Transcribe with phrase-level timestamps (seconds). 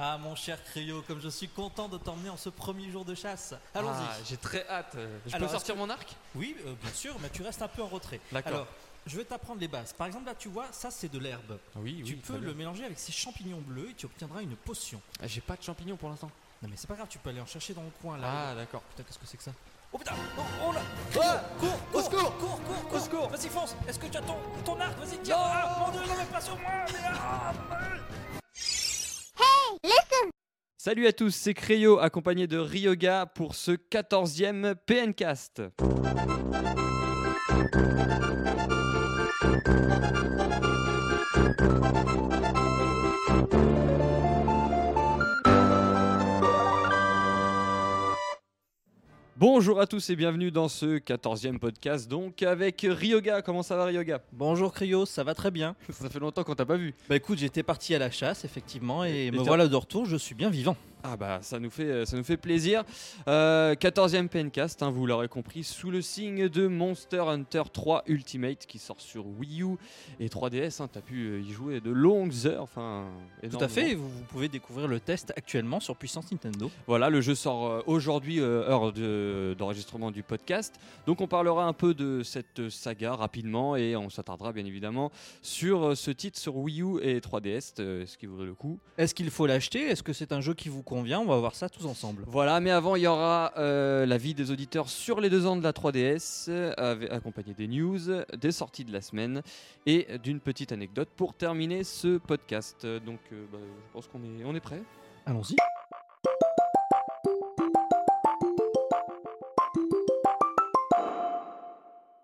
[0.00, 3.14] Ah mon cher Cryo, comme je suis content de t'emmener en ce premier jour de
[3.16, 3.54] chasse.
[3.74, 3.92] Allons-y.
[4.08, 4.96] Ah, J'ai très hâte.
[5.26, 6.14] Je Alors, peux sortir mon arc?
[6.36, 8.20] Oui, euh, bien sûr, mais tu restes un peu en retrait.
[8.30, 8.52] D'accord.
[8.52, 8.66] Alors,
[9.06, 9.92] je vais t'apprendre les bases.
[9.92, 11.58] Par exemple, là, tu vois, ça c'est de l'herbe.
[11.76, 15.00] Oui, tu peux le mélanger avec ces champignons bleus et tu obtiendras une potion.
[15.24, 16.30] J'ai pas de champignons pour l'instant.
[16.62, 18.50] Non mais c'est pas grave, tu peux aller en chercher dans le coin là.
[18.50, 18.82] Ah, d'accord.
[18.82, 19.52] Putain, qu'est-ce que c'est que ça?
[19.92, 20.80] Oh putain Oh, oh là
[21.12, 24.36] Cours Cours Au secours Cours Cours Au secours Vas-y fonce Est-ce que tu as ton,
[24.64, 24.98] ton arc?
[24.98, 27.52] Vas-y tiens Ah, Mon dieu, non mais pas sur moi mais, ah,
[30.80, 35.60] Salut à tous, c'est Cryo accompagné de Ryoga pour ce 14e PNcast.
[49.40, 53.40] Bonjour à tous et bienvenue dans ce 14e podcast donc avec Ryoga.
[53.40, 54.20] Comment ça va Ryoga?
[54.32, 55.76] Bonjour Cryo, ça va très bien.
[55.92, 56.92] Ça fait longtemps qu'on t'a pas vu.
[57.08, 60.16] Bah écoute, j'étais parti à la chasse effectivement et, Et me voilà de retour, je
[60.16, 60.76] suis bien vivant.
[61.10, 62.84] Ah bah ça nous fait, ça nous fait plaisir.
[63.28, 68.66] Euh, 14e PNcast, hein, vous l'aurez compris, sous le signe de Monster Hunter 3 Ultimate
[68.66, 69.76] qui sort sur Wii U
[70.20, 70.82] et 3DS.
[70.82, 72.62] Hein, T'as pu euh, y jouer de longues heures.
[72.62, 73.06] Enfin,
[73.50, 76.70] Tout à fait, vous, vous pouvez découvrir le test actuellement sur Puissance Nintendo.
[76.86, 80.74] Voilà, le jeu sort euh, aujourd'hui, euh, heure de- d'enregistrement du podcast.
[81.06, 85.88] Donc on parlera un peu de cette saga rapidement et on s'attardera bien évidemment sur
[85.88, 88.78] euh, ce titre sur Wii U et 3DS, euh, ce qui vaudrait le coup?
[88.98, 89.80] Est-ce qu'il faut l'acheter?
[89.86, 90.97] Est-ce que c'est un jeu qui vous convient?
[91.00, 92.24] On va voir ça tous ensemble.
[92.26, 95.62] Voilà, mais avant, il y aura euh, l'avis des auditeurs sur les deux ans de
[95.62, 97.98] la 3DS, euh, accompagné des news,
[98.36, 99.42] des sorties de la semaine
[99.86, 102.86] et d'une petite anecdote pour terminer ce podcast.
[102.86, 104.82] Donc, euh, bah, je pense qu'on est, on est prêt.
[105.26, 105.56] Allons-y.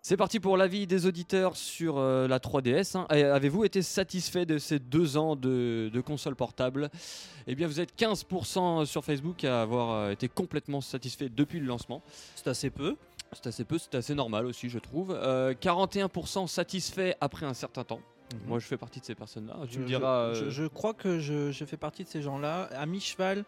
[0.06, 2.94] C'est parti pour l'avis des auditeurs sur euh, la 3DS.
[2.94, 3.06] hein.
[3.10, 6.90] Et Avez-vous été satisfait de ces deux ans de, de console portable?
[7.46, 11.64] Eh bien, vous êtes 15% sur Facebook à avoir euh, été complètement satisfait depuis le
[11.64, 12.02] lancement.
[12.36, 12.96] C'est assez peu.
[13.32, 15.10] C'est assez peu, c'est assez normal aussi, je trouve.
[15.18, 18.00] Euh, 41% satisfait après un certain temps.
[18.46, 19.56] Moi, je fais partie de ces personnes-là.
[19.70, 20.34] Tu Je- me diras.
[20.34, 23.46] Je, euh, je- je crois que je, je fais partie de ces gens-là, à mi-cheval,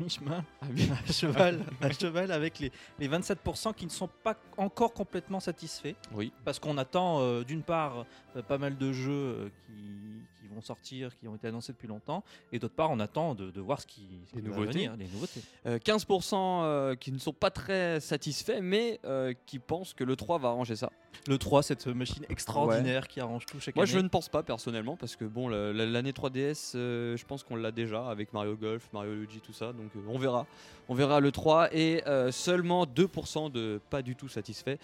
[0.00, 0.66] mi-chemin, à
[1.12, 5.94] cheval, à cheval avec les, les 27% qui ne sont pas encore complètement satisfaits.
[6.12, 6.32] Oui.
[6.44, 8.04] Parce qu'on attend euh, d'une part
[8.36, 11.88] euh, pas mal de jeux euh, qui, qui vont sortir, qui ont été annoncés depuis
[11.88, 14.54] longtemps, et d'autre part on attend de, de voir ce qui, ce Les qui va
[14.56, 14.72] nouveautés.
[14.72, 15.40] venir, les nouveautés.
[15.66, 20.16] Euh, 15% euh, qui ne sont pas très satisfaits, mais euh, qui pensent que le
[20.16, 20.90] 3 va arranger ça.
[21.26, 23.92] Le 3, cette machine extraordinaire qui arrange tout chaque Moi, année.
[23.92, 27.42] je ne pense pas personnellement, parce que bon, la- la- l'année 3DS, euh, je pense
[27.42, 29.72] qu'on l'a déjà avec Mario Golf, Mario Luigi, tout ça.
[29.72, 30.46] Donc, euh, on verra.
[30.88, 34.76] On verra le 3 et euh, seulement 2% de pas du tout satisfaits.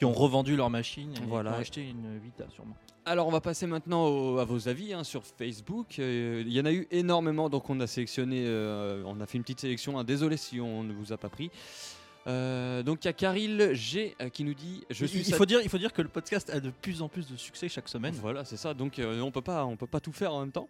[0.00, 1.50] Qui ont revendu leur machine et Voilà.
[1.50, 2.74] qui ont acheté une Vita sûrement.
[3.04, 5.98] Alors on va passer maintenant au- à vos avis hein, sur Facebook.
[5.98, 9.36] Euh, Il y en a eu énormément, donc on a sélectionné, euh, on a fait
[9.36, 9.98] une petite sélection.
[9.98, 10.04] hein.
[10.04, 11.50] Désolé si on ne vous a pas pris.
[12.26, 15.34] Euh, donc il y a Karil G euh, qui nous dit je il, suis il
[15.34, 17.68] faut dire, il faut dire que le podcast a de plus en plus de succès
[17.68, 18.14] chaque semaine.
[18.20, 18.74] Voilà, c'est ça.
[18.74, 20.68] Donc euh, on peut pas, on peut pas tout faire en même temps.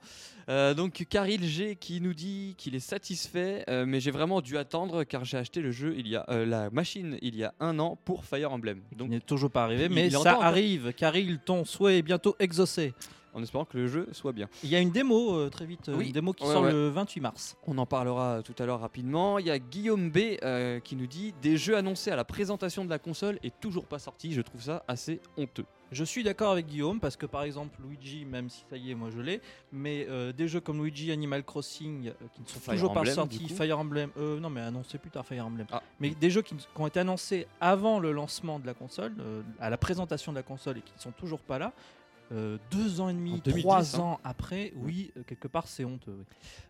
[0.49, 5.25] Donc Karil G qui nous dit qu'il est satisfait, mais j'ai vraiment dû attendre car
[5.25, 8.25] j'ai acheté le jeu il y a la machine il y a un an pour
[8.25, 8.81] Fire Emblem.
[8.97, 10.93] Donc, il n'est toujours pas arrivé, mais ça arrive.
[10.93, 12.95] Car il ton souhait est bientôt exaucé.
[13.35, 14.49] En espérant que le jeu soit bien.
[14.63, 16.07] Il y a une démo euh, très vite, euh, Oui.
[16.07, 16.73] une démo qui Ouais, sort ouais.
[16.73, 17.57] le 28 mars.
[17.67, 19.39] On en parlera tout à l'heure rapidement.
[19.39, 22.85] Il y a Guillaume B euh, qui nous dit des jeux annoncés à la présentation
[22.85, 24.33] de la console et toujours pas sortis.
[24.33, 25.65] Je trouve ça assez honteux.
[25.93, 28.95] Je suis d'accord avec Guillaume parce que par exemple Luigi, même si ça y est,
[28.95, 29.41] moi je l'ai,
[29.73, 33.05] mais euh, des jeux comme Luigi Animal Crossing euh, qui ne sont Fire toujours pas
[33.07, 33.49] sortis.
[33.49, 35.83] Fire Emblem, euh, non mais annoncé plus tard Fire Emblem, Ah.
[35.99, 39.43] mais des jeux qui, qui ont été annoncés avant le lancement de la console, euh,
[39.59, 41.73] à la présentation de la console et qui ne sont toujours pas là.
[42.33, 44.01] Euh, deux ans et demi, 2010, trois hein.
[44.01, 46.15] ans après, oui, euh, quelque part c'est honteux.
[46.17, 46.25] oui.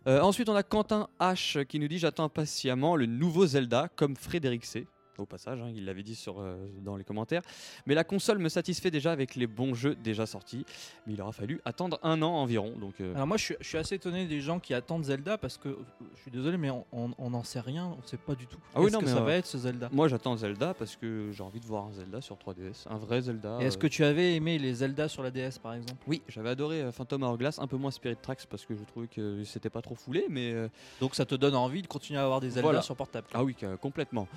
[0.07, 4.15] Euh, ensuite, on a Quentin H qui nous dit J'attends impatiemment le nouveau Zelda, comme
[4.15, 4.87] Frédéric C.
[5.21, 7.41] Au passage, hein, il l'avait dit sur, euh, dans les commentaires.
[7.85, 10.65] Mais la console me satisfait déjà avec les bons jeux déjà sortis.
[11.05, 12.73] Mais il aura fallu attendre un an environ.
[12.79, 15.37] Donc, euh, Alors moi je suis, je suis assez étonné des gens qui attendent Zelda
[15.37, 15.77] parce que
[16.15, 16.85] je suis désolé mais on-
[17.29, 18.57] n'en sait rien, on sait pas du tout.
[18.75, 20.95] Ah oui, non, que mais, ça euh, va être ce Zelda moi, j'attends Zelda parce
[20.95, 22.87] que j'ai envie de voir un Zelda sur 3DS.
[22.89, 23.59] Un vrai Zelda.
[23.61, 26.01] Est-ce que tu avais aimé les Zelda sur la DS par exemple?
[26.07, 29.43] Oui, j'avais adoré Phantom Hourglass, un peu moins Spirit Tracks parce que je trouvais que
[29.43, 30.25] c'était pas trop foulé.
[30.29, 30.55] Mais
[30.99, 32.81] Donc ça te donne envie de continuer à avoir des Zelda Voilà.
[32.81, 33.27] sur portable.
[33.33, 34.27] Ah oui, complètement.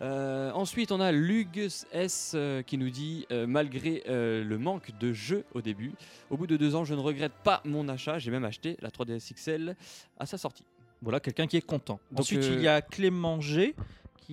[0.00, 5.12] Euh, ensuite, on a Lugus S euh, qui nous dit euh, malgré le manque de
[5.12, 5.92] jeux au début,
[6.30, 8.18] au bout de deux ans, je ne regrette pas mon achat.
[8.18, 9.76] J'ai même acheté la 3DS XL
[10.18, 10.64] à sa sortie.
[11.02, 11.98] Voilà quelqu'un qui est content.
[12.10, 13.74] Donc, Ensuite il y a Clément G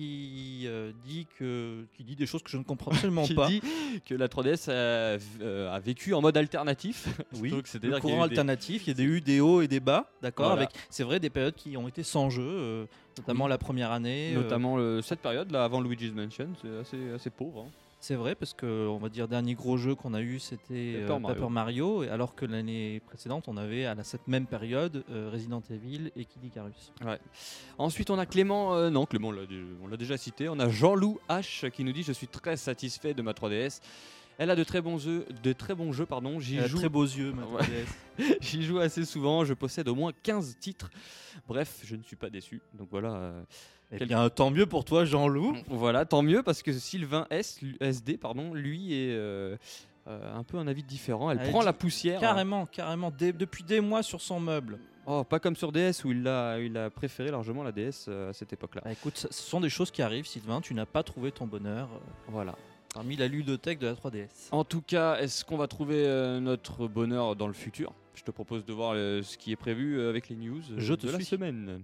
[0.00, 3.46] qui euh, dit que qui dit des choses que je ne comprends absolument qui pas.
[3.48, 3.60] dit
[4.06, 7.08] que la 3DS a, euh, a vécu en mode alternatif.
[7.40, 9.80] Oui, Donc, a courant des- alternatif, il y a des eu des hauts et des
[9.80, 10.46] bas, d'accord.
[10.46, 10.62] Voilà.
[10.62, 12.84] Avec, c'est vrai, des périodes qui ont été sans jeu, euh,
[13.18, 14.32] notamment la première année.
[14.34, 17.66] Notamment cette période là avant Luigi's Mansion, c'est assez, assez pauvre.
[17.68, 17.70] hein.
[18.00, 21.06] C'est vrai parce que on va dire dernier gros jeu qu'on a eu, c'était euh,
[21.06, 22.02] Paper Paper, Mario.
[22.02, 26.10] Et alors que l'année précédente, on avait à la- cette même période euh, Resident Evil
[26.16, 26.92] et Kid Icarus.
[27.78, 29.32] Ensuite, on a Clément, euh, non, Clément,
[29.82, 30.48] on l'a déjà cité.
[30.48, 33.80] On a Jean-Loup H qui nous dit Je suis très satisfait de ma 3DS.
[34.38, 36.40] Elle a de très bons jeux, de très bons jeux pardon.
[36.40, 37.60] J'y Elle a joue, très beaux yeux, ma Ouais.
[38.18, 38.36] 3DS.
[38.40, 39.44] j'y joue assez souvent.
[39.44, 40.88] Je possède au moins 15 titres.
[41.46, 42.62] Bref, je ne suis pas déçu.
[42.72, 43.32] Donc voilà.
[43.92, 45.56] Eh bien, tant mieux pour toi, Jean-Loup.
[45.68, 49.56] Voilà, tant mieux parce que Sylvain S, SD, pardon, lui est euh,
[50.06, 51.30] euh, un peu un avis différent.
[51.30, 52.20] Elle Elle prend dit la poussière.
[52.20, 54.78] Carrément, carrément, dès- depuis des mois sur son meuble.
[55.06, 58.30] Oh, pas comme sur DS où il a, il a préféré largement la DS euh,
[58.30, 58.82] à cette époque-là.
[58.84, 60.60] Bah, écoute, ce ce sont des choses qui arrivent, Sylvain.
[60.60, 61.98] Tu n'as pas trouvé ton bonheur euh,
[62.28, 62.54] Voilà.
[62.94, 64.28] parmi la ludothèque de la 3DS.
[64.52, 67.92] En tout cas, est-ce qu'on va trouver euh, notre bonheur dans le futur?
[68.14, 70.74] Je te propose de voir euh, ce qui est prévu euh, avec les news euh,
[70.76, 71.24] Je te de la suis.
[71.24, 71.82] semaine.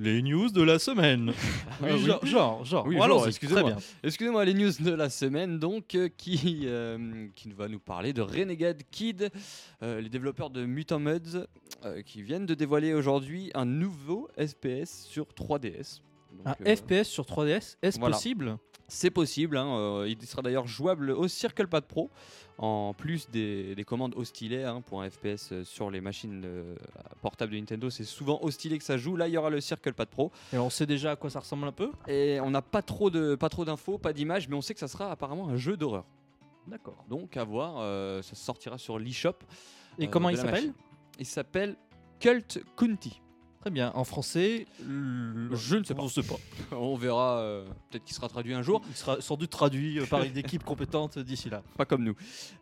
[0.00, 1.32] Les news de la semaine.
[1.82, 2.04] Ah oui.
[2.04, 2.86] genre, genre, genre.
[2.86, 3.62] Oui, allons-y, excusez-moi.
[3.62, 3.80] très bien.
[4.04, 8.22] Excusez-moi, les news de la semaine, donc, euh, qui, euh, qui va nous parler de
[8.22, 9.30] Renegade Kid,
[9.82, 11.46] euh, les développeurs de Mutant Muds,
[11.84, 16.00] euh, qui viennent de dévoiler aujourd'hui un nouveau FPS sur 3DS.
[16.32, 18.14] Donc, Un euh, FPS sur 3DS, est-ce voilà.
[18.16, 18.56] possible?
[18.88, 22.10] C'est possible, hein, euh, il sera d'ailleurs jouable au CirclePad Pro,
[22.58, 26.42] en plus des, des commandes au stylet hein, pour un FPS euh, sur les machines
[26.44, 26.74] euh,
[27.22, 27.90] portables de Nintendo.
[27.90, 29.16] C'est souvent au stylet que ça joue.
[29.16, 30.30] Là, il y aura le CirclePad Pro.
[30.52, 33.10] Et on sait déjà à quoi ça ressemble un peu Et on n'a pas trop
[33.10, 35.76] de pas trop d'infos, pas d'images, mais on sait que ça sera apparemment un jeu
[35.76, 36.04] d'horreur.
[36.66, 37.04] D'accord.
[37.08, 39.36] Donc à voir, euh, ça sortira sur l'eShop.
[39.98, 40.72] Et comment il s'appelle.
[41.18, 41.76] Il s'appelle
[42.20, 43.20] Cult County.
[43.64, 43.92] Très bien.
[43.94, 46.02] En français, le- Je ne sais pas.
[46.02, 46.34] On sait pas.
[46.76, 48.82] On verra, euh, peut-être qu'il sera traduit un jour.
[48.90, 51.62] Il sera sans doute traduit euh, par une équipe compétente d'ici là.
[51.78, 52.14] pas comme nous.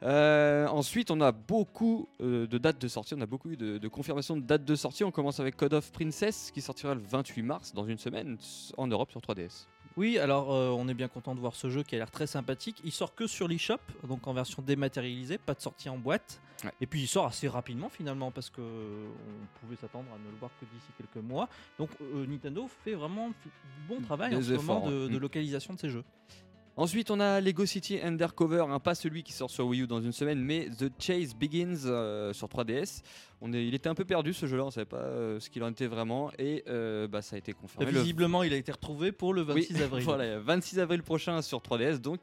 [0.05, 3.79] Euh, ensuite, on a beaucoup euh, de dates de sortie, on a beaucoup eu de,
[3.79, 5.03] de confirmations de dates de sortie.
[5.03, 8.39] On commence avec Code of Princess qui sortira le 28 mars dans une semaine
[8.77, 9.67] en Europe sur 3DS.
[9.97, 12.27] Oui, alors euh, on est bien content de voir ce jeu qui a l'air très
[12.27, 12.81] sympathique.
[12.85, 13.79] Il sort que sur l'eShop,
[14.09, 16.41] donc en version dématérialisée, pas de sortie en boîte.
[16.65, 16.71] Ouais.
[16.81, 20.31] Et puis il sort assez rapidement finalement parce que euh, on pouvait s'attendre à ne
[20.31, 21.49] le voir que d'ici quelques mois.
[21.79, 23.51] Donc euh, Nintendo fait vraiment du
[23.89, 25.21] bon travail Des en ce moment de, de Mm.
[25.21, 26.05] localisation de ces jeux.
[26.77, 30.01] Ensuite, on a Lego City Undercover, hein, pas celui qui sort sur Wii U dans
[30.01, 33.03] une semaine, mais The Chase Begins euh, sur 3DS.
[33.43, 35.63] On est, il était un peu perdu ce jeu-là, on savait pas euh, ce qu'il
[35.65, 37.93] en était vraiment, et euh, bah, ça a été confirmé.
[37.93, 40.05] le Visiblement, il a été retrouvé pour le 26 Oui, avril.
[40.05, 42.23] voilà, 26 avril prochain sur 3DS, donc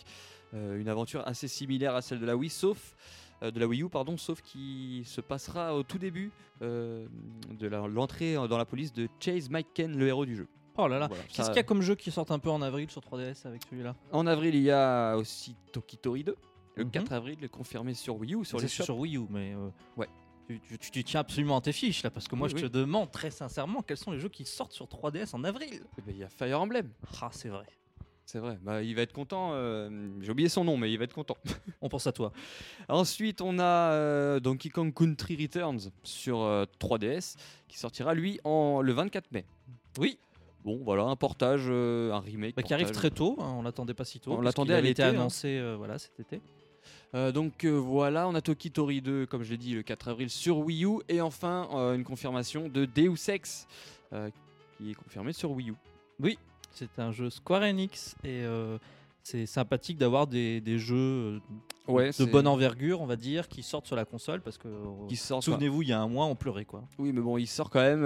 [0.52, 2.96] une aventure assez similaire à celle de la Wii, sauf
[3.44, 6.32] de la Wii U, pardon, sauf qui se passera au tout début
[6.62, 7.06] euh,
[7.52, 10.48] de l'entrée dans la police de Chase Mike Ken, le héros du jeu.
[10.82, 11.08] Oh là là.
[11.08, 13.02] Voilà, Qu'est-ce ça- qu'il y a comme jeu qui sort un peu en avril sur
[13.02, 13.96] 3DS avec celui-là?
[14.12, 16.36] En avril, il y a aussi Tokitori 2.
[16.76, 16.92] Le Mhm.
[16.92, 20.08] 4 avril, confirmé sur Wii U, sur les sur Wii U, mais euh, Ouais.
[20.48, 22.64] Tu, tu- tu- tu tiens absolument à tes fiches là, parce que moi Oui, je
[22.66, 22.72] oui.
[22.72, 25.84] te demande très sincèrement quels sont les jeux qui sortent sur 3DS en avril.
[25.98, 26.90] Eh ben, Il y a Fire Emblem.
[27.22, 27.66] Ah, c'est vrai.
[28.26, 29.52] C'est vrai, bah, il va être content.
[29.54, 29.90] euh,
[30.22, 31.36] J'ai oublié son nom, mais il va être content.
[31.82, 32.32] On pense à toi.
[32.88, 37.36] Ensuite, on a euh, Donkey Kong Country Returns sur euh, 3DS
[37.68, 39.46] qui sortira lui en le 24 mai.
[40.00, 40.18] Oui,
[40.66, 42.56] Bon, voilà, un portage, euh, un remake.
[42.56, 44.34] bah, qui arrive très tôt, hein, on l'attendait pas si tôt.
[44.34, 45.10] On l'attendait été l'été, hein.
[45.10, 46.42] annoncé euh, voilà, cet été.
[47.16, 50.30] Euh, donc euh, voilà, on a Tokitori 2, comme je l'ai dit, le 4 avril
[50.30, 51.00] sur Wii U.
[51.08, 53.68] Et enfin, euh, une confirmation de Deus Ex
[54.78, 56.38] qui est confirmée sur Wii U.
[56.72, 58.44] C'est un jeu Square Enix et
[59.24, 61.42] c'est sympathique d'avoir des, des jeux
[61.88, 64.68] Ouais, de bonne envergure, on va dire, qui sortent sur la console parce que
[65.08, 66.84] Qui souvenez-vous, il y a un mois, on pleurait quoi.
[67.00, 68.04] Oui, mais bon, il sort quand même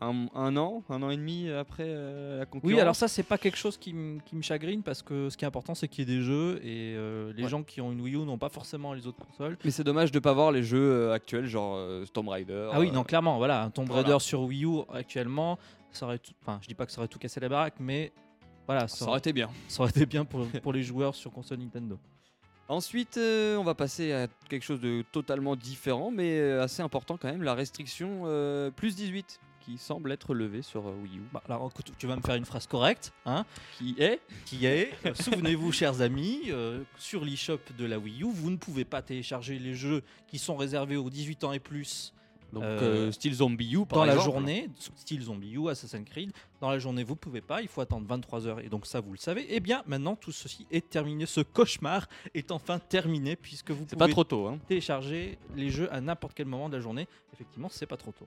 [0.00, 2.74] un, un an, un an et demi après euh, la concurrence.
[2.74, 5.48] Oui, alors ça, c'est pas quelque chose qui, me chagrine parce que ce qui est
[5.48, 7.48] important, c'est qu'il y ait des jeux et euh, les Ouais.
[7.48, 9.56] gens qui ont une Wii U n'ont pas forcément les autres consoles.
[9.64, 12.70] Mais c'est dommage de pas voir les jeux euh, actuels, genre euh, Tomb Raider.
[12.72, 14.02] Ah oui, euh, non, clairement, voilà, un Tomb voilà.
[14.02, 15.58] Raider sur Wii U actuellement,
[15.92, 18.12] ça aurait tout, enfin, je dis pas que ça aurait tout cassé la baraque, mais
[18.66, 19.48] voilà, ça, ça aurait été bien.
[19.68, 21.98] ça aurait été bien pour, pour les joueurs sur console Nintendo.
[22.68, 27.28] Ensuite, euh, on va passer à quelque chose de totalement différent, mais assez important quand
[27.28, 31.22] même, la restriction euh, plus 18 qui semble être levée sur euh, Wii U.
[31.32, 33.44] Bah, alors, tu vas me faire une phrase correcte, hein,
[33.76, 38.32] Qui est qui est, euh, souvenez-vous, chers amis, euh, sur l'eShop de la Wii U,
[38.32, 42.12] vous ne pouvez pas télécharger les jeux qui sont réservés aux 18 ans et plus
[42.52, 46.32] Donc, Euh, euh, style Zombie U, par dans la journée, style Zombie U, Assassin's Creed,
[46.60, 49.12] dans la journée vous pouvez pas, il faut attendre 23 heures et donc ça vous
[49.12, 49.54] le savez.
[49.54, 53.96] Et bien maintenant tout ceci est terminé, ce cauchemar est enfin terminé puisque vous pouvez
[53.96, 54.46] pas trop tôt.
[54.46, 54.58] Hein.
[54.68, 57.08] télécharger les jeux à n'importe quel moment de la journée.
[57.32, 58.26] Effectivement, c'est pas trop tôt.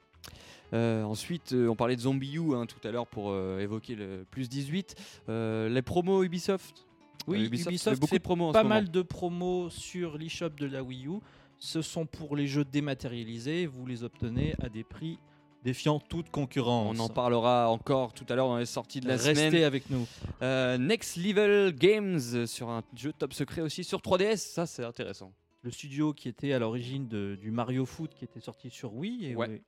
[0.74, 4.26] Euh, ensuite, euh, on parlait de Zombie U hein, tout à l'heure pour évoquer le
[4.30, 4.96] plus 18.
[5.28, 6.86] Euh, les promos Ubisoft.
[7.28, 10.50] Oui, Ubisoft, fait beaucoup fait de promos en pas ce mal de promos sur l'eShop
[10.50, 11.20] de la Wii U.
[11.60, 15.18] Ce sont pour les jeux dématérialisés, vous les obtenez à des prix
[15.64, 16.98] défiant toute concurrence.
[16.98, 19.64] On en parlera encore tout à l'heure dans les sorties de la Restez semaine.
[19.66, 20.08] avec nous.
[20.42, 24.38] Euh, Next Level Games sur un jeu top secret aussi sur 3DS.
[24.38, 25.34] Ça, c'est intéressant.
[25.64, 29.26] Le studio qui était à l'origine de- du Mario Foot qui était sorti sur Wii
[29.26, 29.62] et, Ouais.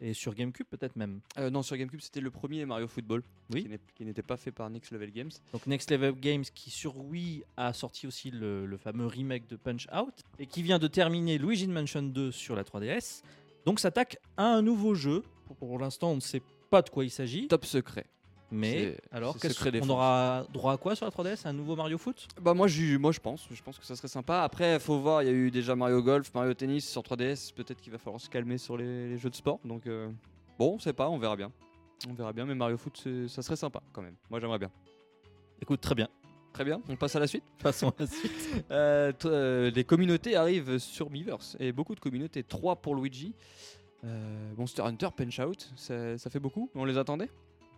[0.00, 1.20] Et sur GameCube peut-être même.
[1.38, 3.22] Euh, non, sur GameCube, c'était le premier Mario Football.
[3.52, 3.68] Oui.
[3.94, 5.30] Qui n'était pas fait par Next Level Games.
[5.52, 9.56] Donc Next Level Games qui sur Wii a sorti aussi le, le fameux remake de
[9.56, 13.22] Punch Out et qui vient de terminer Luigi Mansion 2 sur la 3DS.
[13.66, 15.22] Donc s'attaque à un nouveau jeu.
[15.46, 17.48] Pour, pour l'instant on ne sait pas de quoi il s'agit.
[17.48, 18.06] Top secret.
[18.50, 22.28] Mais alors qu'est-ce qu'on aura droit à quoi sur la 3DS Un nouveau Mario Foot?
[22.40, 24.42] Bah moi, moi je pense, je pense que ça serait sympa.
[24.42, 27.52] Après, faut voir, il y a eu déjà Mario Golf, Mario Tennis sur 3DS.
[27.54, 29.58] Peut-être qu'il va falloir se calmer sur les, les jeux de sport.
[29.64, 30.08] Donc euh,
[30.58, 31.50] bon, on sait pas, on verra bien.
[32.08, 34.16] On verra bien, mais Mario Foot, ça serait sympa quand même.
[34.30, 34.70] Moi, j'aimerais bien.
[35.60, 36.08] Écoute, très bien.
[36.52, 37.42] Très bien, on passe à la suite.
[37.60, 38.32] Passons à la suite.
[38.70, 42.44] Euh, euh, des communautés arrivent sur Miiverse et beaucoup de communautés.
[42.44, 43.34] 3 pour Luigi.
[44.04, 46.70] Euh, Monster Hunter, Punch Out, ça, ça fait beaucoup.
[46.74, 47.28] On les attendait?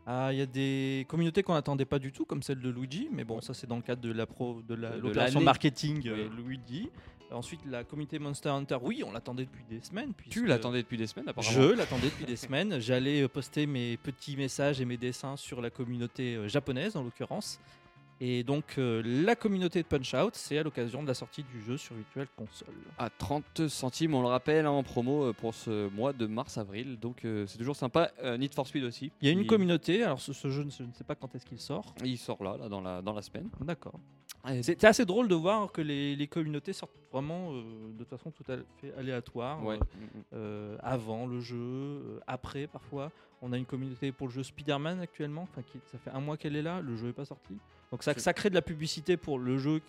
[0.07, 3.09] Ah, il y a des communautés qu'on n'attendait pas du tout, comme celle de Luigi,
[3.11, 6.43] mais bon, ça c'est dans le cadre de la pro, de la- marketing euh, Oui.
[6.45, 6.91] Luigi.
[7.33, 10.13] Ensuite, la communauté Monster Hunter, oui, on l'attendait depuis des semaines.
[10.31, 11.53] Tu l'attendais depuis des semaines apparemment.
[11.53, 12.79] Je l'attendais depuis des semaines.
[12.81, 17.03] J'allais euh, poster mes petits messages et mes dessins sur la communauté euh, japonaise en
[17.03, 17.59] l'occurrence.
[18.21, 21.61] Et donc euh, la communauté de Punch Out, c'est à l'occasion de la sortie du
[21.63, 22.75] jeu sur Virtual Console.
[22.99, 26.99] À 30 centimes, on le rappelle, hein, en promo euh, pour ce mois de mars-avril.
[26.99, 28.11] Donc euh, c'est toujours sympa.
[28.39, 29.13] Need for Speed aussi.
[29.21, 31.35] Il y a une Il- communauté, alors ce, ce jeu, je ne sais pas quand
[31.35, 31.95] est-ce qu'il sort.
[32.05, 33.51] Il sort là, là dans, la, dans la semaine.
[33.61, 34.01] D'accord.
[34.63, 37.63] C'est assez drôle de voir que les, les communautés sortent vraiment euh,
[37.99, 39.63] de façon tout à fait aléatoire.
[39.65, 39.79] Ouais.
[40.35, 43.11] euh, avant le jeu, euh, après parfois.
[43.43, 46.39] On a une communauté pour le jeu Spider-Man actuellement, enfin, qui, ça fait un mois
[46.39, 47.55] qu'elle est là, le jeu n'est pas sorti.
[47.93, 49.81] Donc ça, crée de la publicité pour le jeu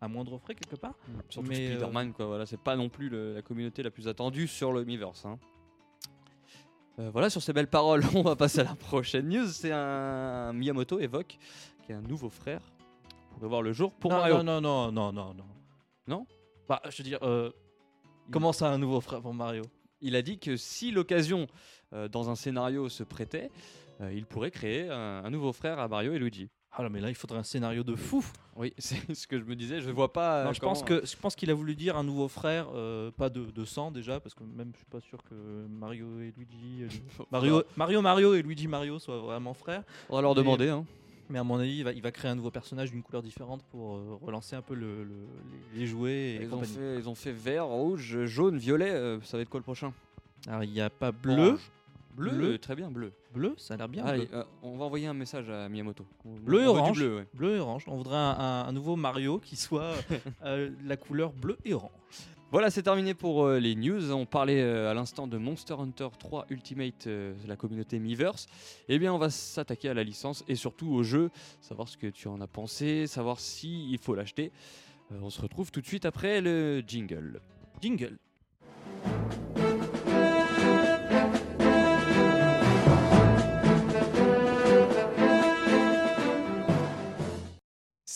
[0.00, 0.94] à moindre frais quelque part.
[1.28, 2.26] Surtout Mais, euh, Spider-Man, quoi.
[2.26, 5.24] Voilà, c'est pas non plus le- la communauté la plus attendue sur le Miiverse.
[5.24, 5.38] hein.
[6.98, 9.46] Euh, voilà, sur ces belles paroles, on va passer à la prochaine news.
[9.46, 11.38] C'est un Miyamoto évoque
[11.84, 12.60] qui est un nouveau frère
[13.38, 14.42] pour voir le jour pour non, Mario.
[14.42, 15.44] non, non, non, non, non,
[16.08, 16.26] non.
[16.68, 17.50] Bah, je veux dire, euh,
[18.30, 19.62] comment ça un nouveau frère pour Mario?
[20.00, 21.46] Il a dit que si l'occasion
[21.92, 23.50] euh, dans un scénario se prêtait,
[24.00, 26.48] euh, il pourrait créer un, un nouveau frère à Mario et Luigi.
[26.78, 28.24] Ah non, mais là, il faudrait un scénario de fou.
[28.56, 29.80] Oui, c'est ce que je me disais.
[29.80, 30.44] Je vois pas.
[30.44, 33.10] Non, euh, je pense que je pense qu'il a voulu dire un nouveau frère, euh,
[33.10, 35.34] pas de, de sang déjà, parce que même je suis pas sûr que
[35.68, 39.82] Mario et Luigi, euh, Mario, Mario Mario et Luigi Mario soient vraiment frères.
[40.10, 40.68] On va leur Mais- demander.
[40.68, 40.84] hein.
[41.28, 43.60] Mais à mon avis, il va, il va créer un nouveau personnage d'une couleur différente
[43.72, 45.26] pour euh, relancer un peu le, le-
[45.74, 48.92] les, jouets et Ils ont, fait, ils ont fait vert, rouge, jaune, violet.
[48.92, 49.92] euh, ça va être quoi le prochain?
[50.46, 51.58] Alors il n'y a pas bleu.
[52.14, 52.58] Bleu, Bleu.
[52.58, 53.12] très bien, bleu.
[53.36, 54.04] Bleu, ça a l'air bien.
[54.04, 54.38] Allez, bleu.
[54.38, 56.04] euh, on va envoyer un message à Miyamoto.
[56.24, 56.96] Bleu et on orange.
[56.98, 57.26] bleu, ouais.
[57.34, 57.84] Bleu et orange.
[57.86, 59.92] On voudrait un, un- un nouveau Mario qui soit
[60.44, 61.90] euh, la couleur bleu et orange.
[62.52, 64.12] Voilà, c'est terminé pour euh, les news.
[64.12, 68.46] On parlait euh, à l'instant de Monster Hunter 3 Ultimate, euh, la communauté Miiverse.
[68.88, 72.06] Eh bien, on va s'attaquer à la licence et surtout au jeu, savoir ce que
[72.06, 74.52] tu en as pensé, savoir si il faut l'acheter.
[75.12, 77.40] Euh, on se retrouve tout de suite après le jingle.
[77.82, 78.16] Jingle.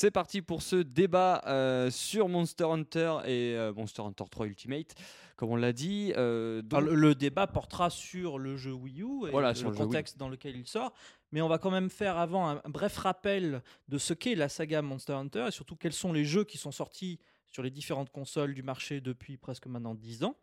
[0.00, 4.94] C'est parti pour ce débat euh, sur Monster Hunter et euh, Monster Hunter 3 Ultimate.
[5.36, 9.02] Comme on l'a dit, euh, donc- Alors, le, le débat portera sur le jeu Wii
[9.02, 10.94] U et Voilà, le, contexte dans lequel il sort.
[11.32, 14.48] Mais on va quand même faire avant un, un bref rappel de ce qu'est la
[14.48, 17.18] saga Monster Hunter et surtout quels sont les jeux qui sont sortis
[17.50, 20.34] sur les différentes consoles du marché depuis presque maintenant 10 ans.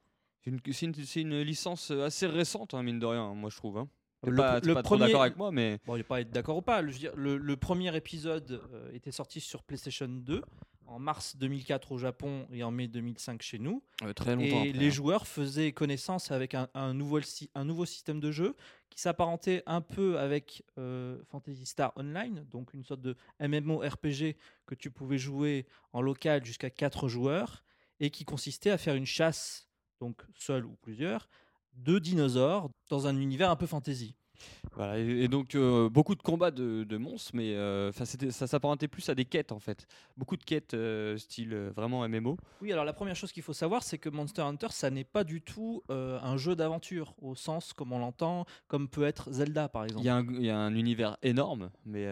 [0.44, 3.58] c'est une, c'est une- c'est une licence assez récente, hein, mine de rien, moi je
[3.58, 3.80] trouve.
[3.80, 3.90] Hein.
[4.24, 6.04] T'es Le- pas, t'es le pas trop premier- d'accord avec moi, mais Bon, il a
[6.04, 6.82] pas d'accord ou pas.
[6.82, 10.42] Le, je veux dire, le, le premier épisode euh, était sorti sur PlayStation 2
[10.88, 13.84] en mars 2004 au Japon et en mai 2005 chez nous.
[14.04, 14.90] euh, très longtemps Et après, les hein.
[14.90, 18.56] joueurs faisaient connaissance avec un, un nouveau, sy- un nouveau système de jeu
[18.90, 24.76] qui s'apparentait un peu avec euh, Fantasy Star Online, donc une sorte de MMORPG que
[24.76, 27.64] tu pouvais jouer en local jusqu'à 4 joueurs
[28.00, 29.68] et qui consistait à faire une chasse,
[30.00, 31.30] donc seul ou plusieurs,
[31.78, 34.16] de dinosaures dans un univers un peu fantasy.
[34.76, 38.88] Voilà, et, et donc euh, beaucoup de combats de, de monstres, mais euh, ça s'apparentait
[38.88, 39.88] plus à des quêtes en fait.
[40.16, 42.38] Beaucoup de quêtes euh, style vraiment MMO.
[42.62, 45.24] Oui, alors la première chose qu'il faut savoir, c'est que Monster Hunter, ça n'est pas
[45.24, 49.86] du tout un jeu d'aventure, au sens comme on l'entend, comme peut être Zelda par
[49.86, 50.06] Il exemple.
[50.06, 52.04] y, a un- il y a un univers énorme, mais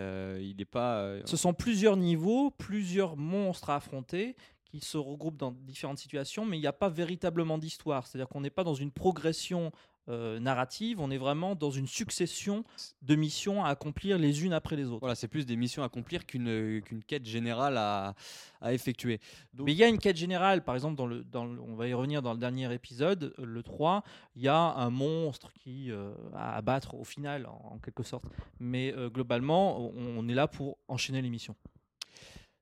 [0.42, 1.18] il n'est pas.
[1.26, 4.36] Ce sont plusieurs niveaux, plusieurs monstres à affronter
[4.80, 8.06] qui se regroupent dans différentes situations, mais il n'y a pas véritablement d'histoire.
[8.08, 9.72] C'est-à-dire qu'on n'est pas dans une progression
[10.08, 12.64] euh, narrative, on est vraiment dans une succession
[13.02, 15.00] de missions à accomplir les unes après les autres.
[15.00, 18.14] Voilà, c'est plus des missions à accomplir qu'une qu'une quête générale à,
[18.62, 19.20] à effectuer.
[19.54, 21.76] Donc, Mais il y a une quête générale, par exemple, dans le, dans le- on
[21.76, 24.04] va y revenir dans le dernier épisode, le 3,
[24.36, 28.26] il y a un monstre qui euh, à abattre au final, en, en quelque sorte.
[28.60, 31.56] Mais euh, globalement, on, on est là pour enchaîner les missions.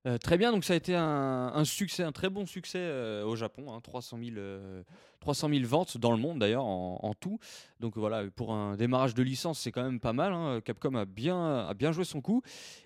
[0.05, 3.37] Euh, très bien, donc ça a été un, succès, un très bon succès euh, au
[3.37, 4.83] Japon, hein, 300, 000, euh,
[5.21, 7.39] 300 000 ventes dans le monde d'ailleurs en, tout.
[7.79, 10.33] Donc voilà, pour un démarrage de licence, c'est quand même pas mal.
[10.33, 10.59] hein.
[10.63, 12.41] Capcom a bien, a bien joué son coup.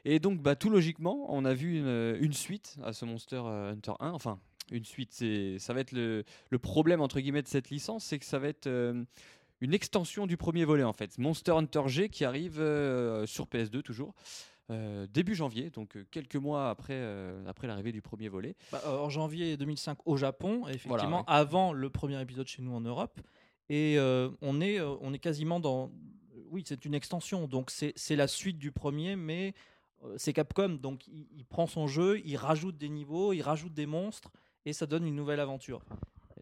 [0.05, 3.93] Et donc bah, tout logiquement, on a vu une, suite à ce Monster euh, Hunter
[3.99, 4.11] 1.
[4.11, 4.39] Enfin,
[4.71, 5.23] une suite,
[5.57, 8.47] ça va être le, le problème entre guillemets de cette licence, c'est que ça va
[8.49, 8.67] être
[9.59, 11.17] une extension du premier volet en fait.
[11.17, 12.57] Monster Hunter G qui arrive
[13.25, 14.13] sur PS2 toujours.
[14.69, 18.55] Euh, début janvier, donc euh, quelques mois après, euh, après l'arrivée du premier volet.
[18.71, 21.23] Bah, en janvier 2005 au Japon, effectivement, Voilà, ouais.
[21.27, 23.19] avant le premier épisode chez nous en Europe.
[23.69, 23.97] Et
[24.41, 25.91] on, est, on est quasiment dans.
[26.51, 29.53] Oui, c'est une extension, donc c'est la suite du premier, mais
[30.15, 33.85] c'est Capcom, donc il, il prend son jeu, il rajoute des niveaux, il rajoute des
[33.85, 34.31] monstres,
[34.65, 35.81] et ça donne une nouvelle aventure.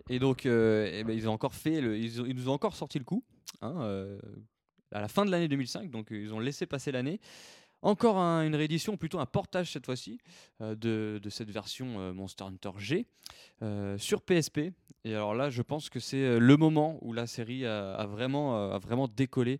[0.10, 2.54] Et donc, euh, eh ben, ils ont encore fait, le- ils, ont- ils nous ont
[2.54, 3.24] encore sorti le coup
[3.62, 4.20] hein, euh,
[4.92, 5.90] à la fin de l'année 2005.
[5.90, 7.20] Donc, ils ont laissé passer l'année.
[7.86, 10.18] Encore un- une réédition, plutôt un portage cette fois-ci
[10.62, 13.06] euh, de, de cette version euh, Monster Hunter G
[13.62, 14.72] euh, sur PSP.
[15.04, 18.72] Et alors là, je pense que c'est le moment où la série a, a vraiment,
[18.74, 19.60] a vraiment décollé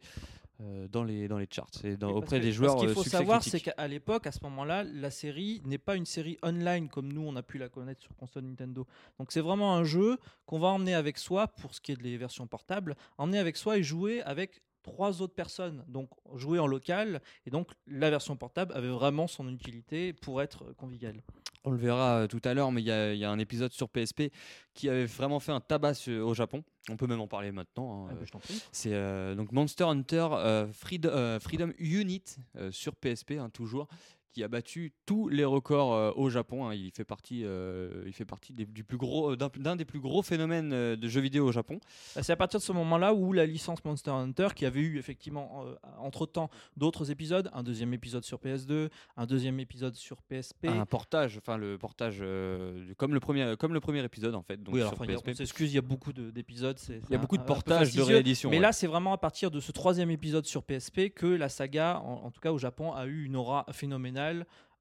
[0.90, 2.72] dans les dans les charts et dans- auprès des joueurs.
[2.80, 6.06] Ce qu'il faut savoir, c'est qu'à l'époque, à ce moment-là, la série n'est pas une
[6.06, 8.88] série online comme nous, on a pu la connaître sur console Nintendo.
[9.20, 12.16] Donc c'est vraiment un jeu qu'on va emmener avec soi, pour ce qui est des
[12.18, 15.84] versions portables, emmener avec soi et jouer avec trois autres personnes.
[15.88, 17.22] Donc jouer en local.
[17.46, 21.22] Et donc la version portable avait vraiment son utilité pour être conviviale.
[21.68, 23.90] On le verra euh, tout à l'heure, mais il y, y a un épisode sur
[23.90, 24.32] PSP
[24.76, 26.64] qui avait vraiment fait un tabac au Japon.
[26.92, 28.06] On peut même en parler maintenant.
[28.06, 28.62] hein, Ah, euh, bah, prie.
[28.72, 32.22] C'est euh, donc Monster Hunter euh, Freed- euh, Freedom Unit
[32.58, 33.88] euh, sur PSP hein, toujours
[34.36, 36.68] qui a battu tous les records euh, au Japon.
[36.68, 36.74] hein.
[36.76, 40.02] Il fait partie, euh, il fait partie des, du plus gros d'un d'un des plus
[40.02, 41.80] gros phénomènes euh, de jeux vidéo au Japon.
[42.22, 45.64] C'est à partir de ce moment-là où la licence Monster Hunter, qui avait eu effectivement
[45.66, 50.66] euh, entre-temps d'autres épisodes, un deuxième épisode sur PS2, un deuxième épisode sur PSP.
[50.66, 54.62] Un portage, enfin le portage euh, comme le premier, comme le premier épisode en fait.
[54.62, 55.30] Donc oui, alors, sur enfin, il y a- PSP.
[55.30, 56.78] on s'excuse, il y a beaucoup de- d'épisodes.
[56.90, 58.50] Il y a beaucoup de portages, de rééditions.
[58.50, 58.62] Mais ouais.
[58.64, 62.26] là, c'est vraiment à partir de ce troisième épisode sur PSP que la saga, en,
[62.26, 64.25] en tout cas au Japon, a eu une aura phénoménale.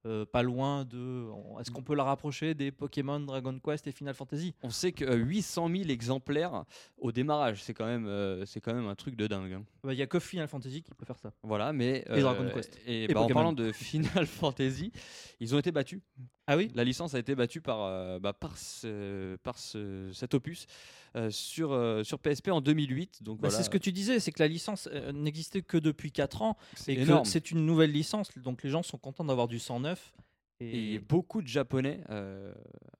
[0.07, 1.27] Euh, pas loin de.
[1.61, 4.55] Est-ce qu'on peut la rapprocher des Pokémon, Dragon Quest et Final Fantasy?
[4.63, 6.65] On sait que euh, 800 000 exemplaires
[6.99, 9.53] au démarrage, c'est quand même, euh, c'est quand même un truc de dingue.
[9.55, 9.65] hein.
[9.83, 11.33] Bah, Il y a que Final Fantasy qui peut faire ça.
[11.43, 12.79] Voilà, mais Et Dragon Quest.
[12.87, 14.93] Et, Et bah, en parlant de Final Fantasy,
[15.41, 16.01] ils ont été battus.
[16.47, 16.71] Ah oui?
[16.75, 21.04] La licence a été battue par, euh, bah, par, ce- par ce- cet opus euh,
[21.31, 23.22] sur, euh, sur PSP en 2008.
[23.22, 25.77] Donc Bah, voilà, C'est ce que tu disais, c'est que la licence euh, n'existait que
[25.77, 27.22] depuis 4 ans c'est et énorme.
[27.22, 28.31] que c'est une nouvelle licence.
[28.38, 30.12] Donc les gens sont contents d'avoir du sang neuf.
[30.61, 32.55] Et Et, beaucoup de Japonais, euh,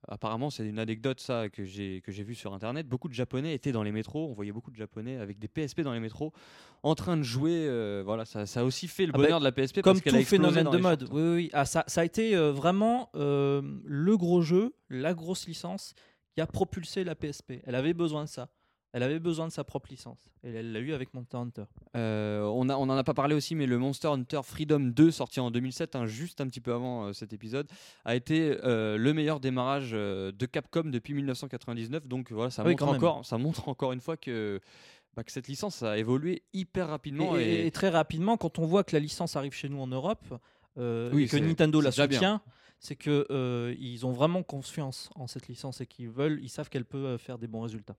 [0.09, 3.55] apparemment c'est une anecdote ça que j'ai que j'ai vu sur internet, beaucoup de Japonais
[3.55, 6.33] étaient dans les métros, on voyait beaucoup de Japonais avec des PSP dans les métros
[6.83, 7.66] en train de jouer.
[7.68, 9.94] euh, voilà, ça, ça a aussi fait le Ah bah, bonheur de la PSP comme
[9.94, 11.09] parce qu'elle a tout phénomène de mode.
[11.12, 11.50] Oui, oui, oui.
[11.53, 15.94] Ah, ça, ça a été euh, vraiment euh, le gros jeu, la grosse licence
[16.35, 17.55] qui a propulsé la PSP.
[17.64, 18.49] Elle avait besoin de ça.
[18.92, 20.31] Elle avait besoin de sa propre licence.
[20.44, 21.64] Et elle l'a eu avec Monster Hunter.
[21.97, 25.11] Euh, on, a, on en a pas parlé aussi, mais le Monster Hunter Freedom 2,
[25.11, 27.66] sorti en 2007, hein, juste un petit peu avant euh, cet épisode,
[28.05, 32.07] a été euh, le meilleur démarrage de Capcom depuis 1999.
[32.07, 34.61] Donc voilà, ça, Oui, montre, encore, ça montre encore une fois que,
[35.16, 37.37] bah, que cette licence a évolué hyper rapidement.
[37.37, 39.88] et, et- et très rapidement, quand on voit que la licence arrive chez nous en
[39.88, 40.25] Europe,
[40.77, 42.40] Oui, et que Nintendo la bien.
[42.85, 46.68] C'est que euh, ils ont vraiment confiance en cette licence et qu'ils veulent, ils savent
[46.68, 47.97] qu'elle peut euh, faire des bons résultats.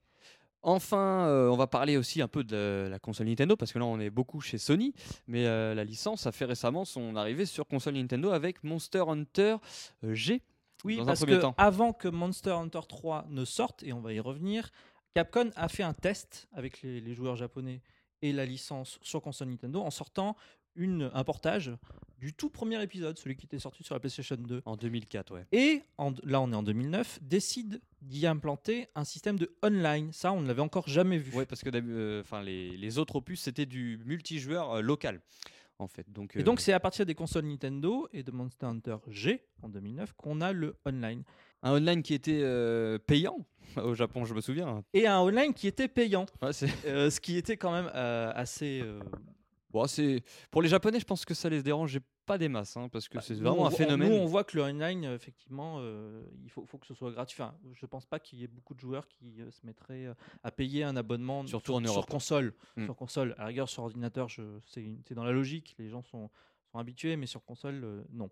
[0.61, 3.85] Enfin, euh, on va parler aussi un peu de la console Nintendo, parce que là
[3.85, 4.93] on est beaucoup chez Sony,
[5.27, 9.57] mais euh, la licence a fait récemment son arrivée sur console Nintendo avec Monster Hunter
[10.03, 10.43] G.
[10.83, 11.55] Oui, dans un parce premier que temps.
[11.57, 14.69] avant que Monster Hunter 3 ne sorte, et on va y revenir,
[15.15, 17.81] Capcom a fait un test avec les, les joueurs japonais
[18.21, 20.35] et la licence sur console Nintendo en sortant
[20.75, 21.71] une, un portage
[22.17, 24.61] du tout premier épisode, celui qui était sorti sur la PlayStation 2.
[24.65, 25.45] En 2004, ouais.
[25.51, 30.11] Et en- là, on est en 2009, décide d'y implanter un système de online.
[30.13, 31.35] Ça, on ne l'avait encore jamais vu.
[31.37, 35.21] Ouais, parce que euh, les, les autres opus, c'était du multijoueur euh, local,
[35.77, 36.09] en fait.
[36.11, 39.43] Donc, Et euh, donc, c'est à partir des consoles Nintendo et de Monster Hunter G
[39.61, 41.23] en 2009 qu'on a le online.
[41.63, 43.45] un online qui était euh, payant
[43.77, 44.83] au Japon, je me souviens.
[44.93, 46.51] Et un online qui était payant, Ouais,
[46.85, 48.81] euh, ce qui était quand même euh, assez.
[49.75, 52.87] Bon, c'est pour les Japonais, je pense que ça les dérangeait pas des masses, hein,
[52.89, 54.09] parce que bah, c'est vraiment un phénomène.
[54.09, 57.11] Nous, on voit que le online, euh, effectivement, euh, il faut, faut que ce soit
[57.11, 57.41] gratuit.
[57.41, 60.13] Enfin, je pense pas qu'il y ait beaucoup de joueurs qui euh, se mettraient euh,
[60.43, 62.09] à payer un abonnement Surtout sur, en sur Europe.
[62.09, 62.53] console.
[62.77, 62.85] Mm.
[62.85, 64.29] Sur console, à la rigueur, sur ordinateur,
[64.65, 65.75] c'est dans la logique.
[65.77, 66.29] Les gens sont,
[66.71, 68.29] sont habitués, mais sur console, non.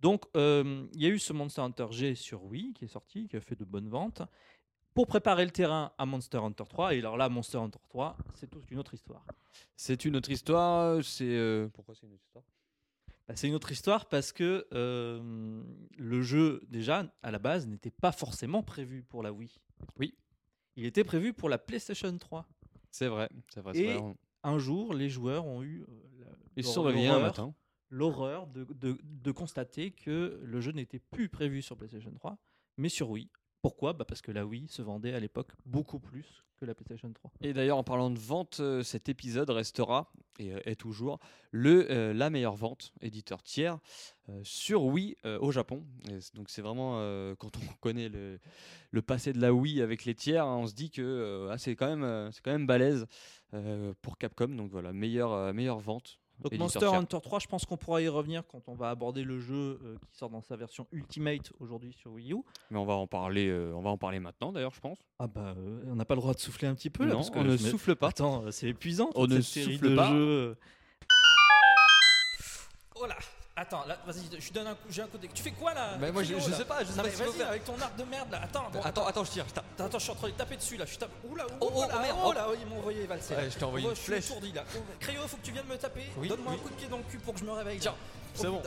[0.00, 3.36] Donc, il y a eu ce Monster Hunter G sur Wii qui est sorti, qui
[3.36, 4.22] a fait de bonnes ventes.
[4.94, 8.48] Pour préparer le terrain à Monster Hunter 3, et alors là, Monster Hunter 3, c'est
[8.50, 9.24] toute une autre histoire.
[9.76, 11.02] C'est une autre histoire.
[11.04, 12.44] C'est euh, pourquoi c'est une autre histoire?
[13.28, 15.62] Bah, c'est une autre histoire parce que euh,
[15.96, 19.50] le jeu, déjà, à la base, n'était pas forcément prévu pour la Wii.
[19.98, 20.14] Oui.
[20.76, 22.48] Il était prévu pour la PlayStation 3.
[22.90, 23.76] C'est vrai, c'est vrai.
[23.76, 26.24] Et vrai, Un jour, les joueurs ont eu euh,
[26.56, 27.54] Ils sont un l'horreur- matin.
[27.90, 32.36] l'horreur de, de- de constater que le jeu n'était plus prévu sur PlayStation 3,
[32.78, 33.28] mais sur Wii.
[33.62, 33.92] Pourquoi?
[33.92, 37.32] Bah Parce que la Wii se vendait à l'époque beaucoup plus que la PlayStation 3.
[37.40, 41.18] Et d'ailleurs, en parlant de vente, euh, cet épisode restera et euh, est toujours
[41.50, 43.78] le euh, la meilleure vente éditeur tiers
[44.42, 45.86] sur Wii au Japon.
[46.34, 46.98] Donc c'est vraiment
[47.36, 50.90] quand on connaît le, passé de la Wii avec les tiers, hein, on se dit
[50.90, 53.06] que ah, c'est quand même quand même balèze
[54.02, 54.48] pour Capcom.
[54.48, 56.18] Donc voilà, meilleure meilleure vente.
[56.40, 56.86] Donc Monster.
[56.86, 59.96] Hunter 3, je pense qu'on pourra y revenir quand on va aborder le jeu euh,
[60.06, 62.36] qui sort dans sa version Ultimate aujourd'hui sur Wii U.
[62.70, 64.98] Mais on va en parler, euh, on va en parler maintenant d'ailleurs, je pense.
[65.18, 67.16] Ah bah, euh, on n'a pas le droit de souffler un petit peu là non,
[67.16, 68.08] parce que on ne souffle pas.
[68.08, 69.10] Attends, euh, c'est épuisant.
[69.16, 70.10] On ne cette série souffle de pas.
[70.10, 70.56] jeux.
[73.00, 73.16] Oh là,
[73.60, 75.18] attends, là, vas-y, je donne un coup, j'ai un coup.
[75.18, 77.10] de- Tu fais quoi là Mais moi, je- là sais pas, je sais pas mais
[77.10, 77.48] ce qu'il faut faire.
[77.48, 78.40] avec ton arc de merde là.
[78.42, 79.44] Attends, bon, Attends, attends, je tire.
[79.48, 79.64] je tape.
[79.74, 80.84] Attends, attends, je suis en train de taper dessus là.
[80.86, 81.10] Je tape.
[81.28, 82.32] Oula, oula, Oh, oh, là, oh, merde, oh oh.
[82.32, 83.34] là, ils m'ont envoyé valser.
[83.34, 84.64] Ouais, je t'ai envoyé Oh, une je suis étourdi là.
[84.76, 86.04] Oh, faut que tu viennes me taper.
[86.16, 86.58] Oui, Donne-moi oui.
[86.58, 87.78] un coup de pied dans le cul pour que je me réveille.
[87.78, 88.62] Tiens, Oh, c'est bon.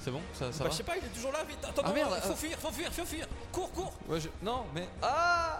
[0.00, 0.70] C'est bon, ça, ça Bah, va.
[0.70, 1.42] je sais pas, il est toujours là.
[1.44, 2.36] Vite, attends, Ah, merde, faut ah.
[2.36, 3.26] fuir, faut fuir, faut fuir.
[3.50, 3.92] Cours, cours.
[4.06, 5.58] Ouais, je- Non, mais ah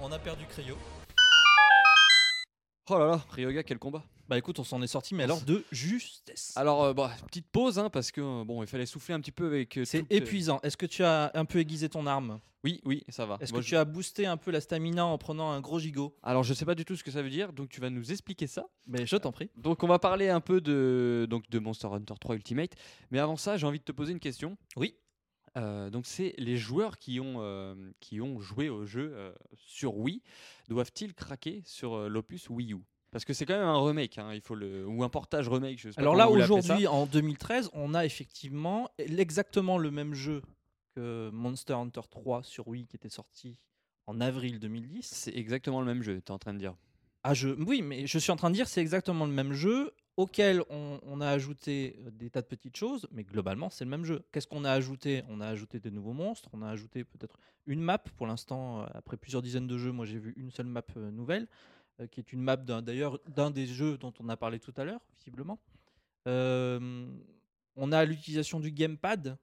[0.00, 0.76] On a perdu Cryo.
[2.90, 4.02] Oh là là, Ryoga, quel combat.
[4.28, 6.52] Bah écoute, on s'en est sorti, mais alors de justesse.
[6.56, 9.32] Alors, euh, bah, petite pause, hein, parce que euh, bon, il fallait souffler un petit
[9.32, 9.76] peu avec.
[9.76, 10.60] euh, C'est toute, euh, épuisant.
[10.62, 12.40] Est-ce que tu as un peu aiguisé ton arme?
[12.64, 13.36] Oui, oui, ça va.
[13.40, 15.78] Est-ce Moi, que je- tu as boosté un peu la stamina en prenant un gros
[15.78, 16.16] gigot?
[16.22, 18.10] Alors, je sais pas du tout ce que ça veut dire, donc tu vas nous
[18.10, 18.64] expliquer ça.
[18.86, 19.50] Mais je t'en prie.
[19.56, 22.72] Donc, on va parler un peu de, donc, de Monster Hunter 3 Ultimate.
[23.10, 24.56] Mais avant ça, j'ai envie de te poser une question.
[24.76, 24.94] Oui.
[25.58, 29.98] Euh, donc, c'est les joueurs qui ont, euh, qui ont joué au jeu euh, sur
[29.98, 30.22] Wii
[30.68, 32.78] doivent-ils craquer sur euh, l'opus Wii U?
[33.14, 35.78] Parce que c'est quand même un remake, hein, il faut le, ou un portage remake.
[35.78, 40.42] Je sais pas Alors là, aujourd'hui, en 2013, on a effectivement exactement le même jeu
[40.96, 43.60] que Monster Hunter 3 sur Wii qui était sorti
[44.08, 45.06] en avril 2010.
[45.06, 46.20] c'est exactement le même jeu.
[46.20, 46.74] Tu es en train de dire.
[47.22, 47.50] Ah, je...
[47.50, 50.98] Oui, mais je suis en train de dire c'est exactement le même jeu auquel on,
[51.04, 54.24] on a ajouté euh, des tas de petites choses, mais globalement c'est le même jeu.
[54.32, 55.22] Qu'est-ce qu'on a ajouté?
[55.28, 57.98] On a ajouté de nouveaux monstres, on a ajouté peut-être une map.
[57.98, 61.10] Pour l'instant, euh, après plusieurs dizaines de jeux, moi j'ai vu une seule map euh,
[61.10, 61.46] nouvelle,
[62.00, 64.74] euh, qui est une map d'un- d'ailleurs d'un des jeux dont on a parlé tout
[64.76, 65.58] à l'heure, visiblement.
[66.26, 67.06] Euh,
[67.76, 69.36] on a l'utilisation du gamepad.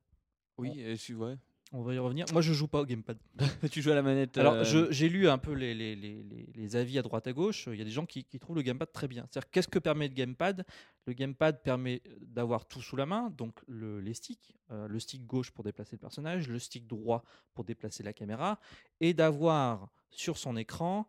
[0.57, 1.37] Oui, si- ouais.
[1.73, 2.25] On va y revenir.
[2.33, 3.17] Moi, je joue pas au gamepad.
[3.71, 4.37] tu joues à la manette.
[4.37, 6.21] Alors, euh, j'ai lu un peu les, les- les-
[6.53, 7.69] les- avis à droite à gauche.
[7.71, 9.25] Il y a des gens qui, qui trouvent le gamepad très bien.
[9.31, 10.65] C'est-à-dire, qu'est-ce que permet le gamepad?
[11.05, 15.25] Le gamepad permet d'avoir tout sous la main, donc le- les sticks, euh, le stick
[15.25, 18.59] gauche pour déplacer le personnage, le stick droit pour déplacer la caméra,
[18.99, 21.07] et d'avoir sur son écran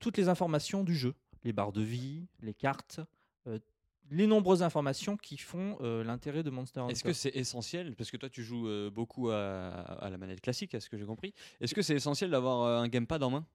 [0.00, 3.00] toutes les informations du jeu, les barres de vie, les cartes,
[3.46, 3.58] euh,
[4.10, 6.92] les nombreuses informations qui font euh, l'intérêt de Monster Hunter.
[6.92, 10.40] Est-ce que c'est essentiel Parce que toi, tu joues euh, beaucoup à, à la manette
[10.40, 11.34] classique, à ce que j'ai compris.
[11.60, 13.46] Est-ce que c'est essentiel d'avoir un gamepad en main?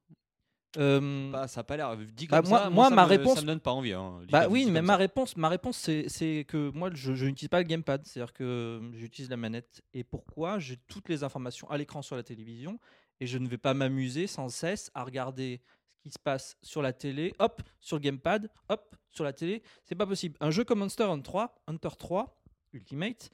[0.77, 2.69] Bah, Ça a pas l'air dit Bah, comme moi- ça.
[2.69, 3.91] moi, ça ma me, réponse- Ça me donne pas envie.
[3.93, 4.97] hein, Bah oui, mais ma ça.
[4.97, 8.05] réponse, ma réponse c'est, c'est que moi, je, je n'utilise pas le gamepad.
[8.05, 9.81] C'est-à-dire que j'utilise la manette.
[9.93, 10.59] Et pourquoi?
[10.59, 12.79] J'ai toutes les informations à l'écran sur la télévision.
[13.19, 15.61] Et je ne vais pas m'amuser sans cesse à regarder
[16.01, 19.61] qui se passe sur la télé, hop, sur le gamepad, hop, sur la télé.
[19.83, 20.35] C'est pas possible.
[20.39, 22.41] Un jeu comme Monster Hunter 3, Hunter 3
[22.73, 23.29] Ultimate,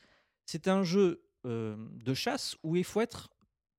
[0.45, 3.29] c'est un jeu euh, de chasse où il faut être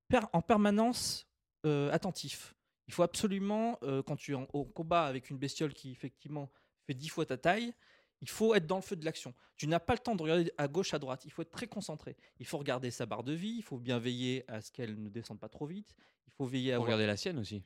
[0.08, 1.26] per- en permanence
[1.66, 2.54] euh, attentif.
[2.86, 6.50] Il faut absolument, euh, quand tu es en, au combat avec une bestiole qui effectivement
[6.86, 7.74] fait 10 fois ta taille,
[8.20, 9.34] il faut être dans le feu de l'action.
[9.56, 11.24] Tu n'as pas le temps de regarder à gauche, à droite.
[11.24, 12.16] Il faut être très concentré.
[12.38, 13.54] Il faut regarder sa barre de vie.
[13.58, 15.94] Il faut bien veiller à ce qu'elle ne descende pas trop vite.
[16.26, 17.62] Il faut veiller à Faut regarder la sienne aussi.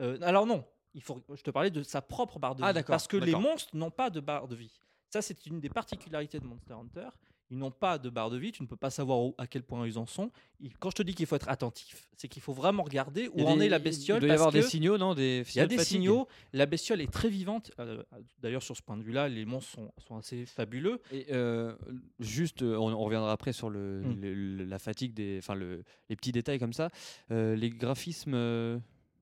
[0.00, 1.22] Euh, alors non, il faut.
[1.34, 2.82] Je te parlais de sa propre barre de Ah, vie.
[2.86, 4.72] Parce que les monstres n'ont pas de barre de vie.
[5.10, 7.08] Ça, c'est une des particularités de Monster Hunter.
[7.52, 9.64] Ils n'ont pas de barre de vie, tu ne peux pas savoir où- à quel
[9.64, 10.30] point ils en sont.
[10.60, 13.42] Il- quand je te dis qu'il faut être attentif, c'est qu'il faut vraiment regarder où
[13.44, 14.18] en des- est la bestiole.
[14.18, 16.66] Il doit y parce avoir des signaux, non des il y a des signaux, la
[16.66, 17.72] bestiole est très vivante.
[17.80, 18.04] Euh,
[18.38, 21.00] D'ailleurs, sur ce point de vue-là, les monstres sont, sont assez fabuleux.
[21.10, 21.74] Et euh,
[22.20, 24.20] juste, on, on reviendra après sur le, Mm.
[24.20, 26.88] le- le- la fatigue, des, enfin le, les petits détails comme ça.
[27.32, 28.34] Euh, les graphismes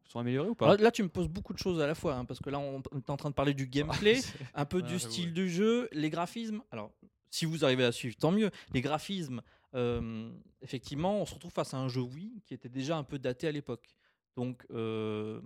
[0.08, 2.14] sont améliorés ou pas Alors là, tu me poses beaucoup de choses à la fois,
[2.14, 4.20] hein, parce que là, on on est en train de parler du gameplay,
[4.54, 6.62] un peu Ah, du style du jeu, les graphismes.
[6.70, 6.92] Alors,
[7.30, 8.50] si vous arrivez à suivre, tant mieux.
[8.72, 9.42] Les graphismes,
[9.74, 10.30] euh,
[10.62, 13.48] effectivement, on se retrouve face à un jeu Wii qui était déjà un peu daté
[13.48, 13.97] à l'époque.
[14.38, 15.40] Donc euh,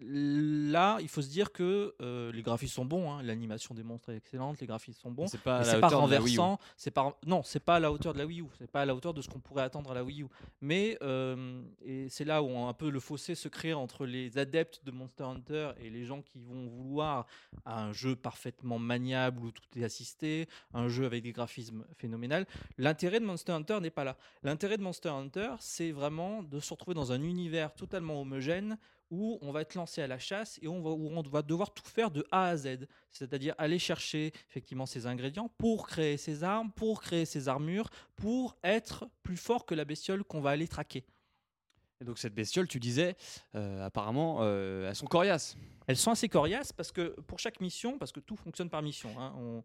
[0.00, 4.08] là, il faut se dire que euh, les graphismes sont bons, hein, l'animation des monstres
[4.08, 5.26] est excellente, les graphismes sont bons.
[5.26, 6.38] C'est pas pas hauteur de la Wii U.
[6.38, 8.80] renversant, c'est pas non, c'est pas à la hauteur de la Wii U, c'est pas
[8.80, 10.26] à la hauteur de ce qu'on pourrait attendre à la Wii U.
[10.62, 14.80] Mais euh, et c'est là où un peu le fossé se crée entre les adeptes
[14.86, 17.26] de Monster Hunter et les gens qui vont vouloir
[17.66, 22.46] un jeu parfaitement maniable où tout est assisté, un jeu avec des graphismes phénoménals.
[22.78, 24.16] L'intérêt de Monster Hunter n'est pas là.
[24.42, 28.78] L'intérêt de Monster Hunter, c'est vraiment de se retrouver dans un univers totalement homogène
[29.10, 31.74] où on va être lancé à la chasse et on va, où on va devoir
[31.74, 32.86] tout faire de A à Z.
[33.10, 38.56] C'est-à-dire aller chercher effectivement ces ingrédients pour créer ses armes, pour créer ses armures, pour
[38.62, 41.04] être plus fort que la bestiole qu'on va aller traquer.
[42.00, 43.16] Et donc cette bestiole, tu disais,
[43.56, 45.56] euh, apparemment, euh, elles sont coriaces.
[45.86, 49.10] Elles sont assez coriaces parce que pour chaque mission, parce que tout fonctionne par mission,
[49.18, 49.64] hein, on,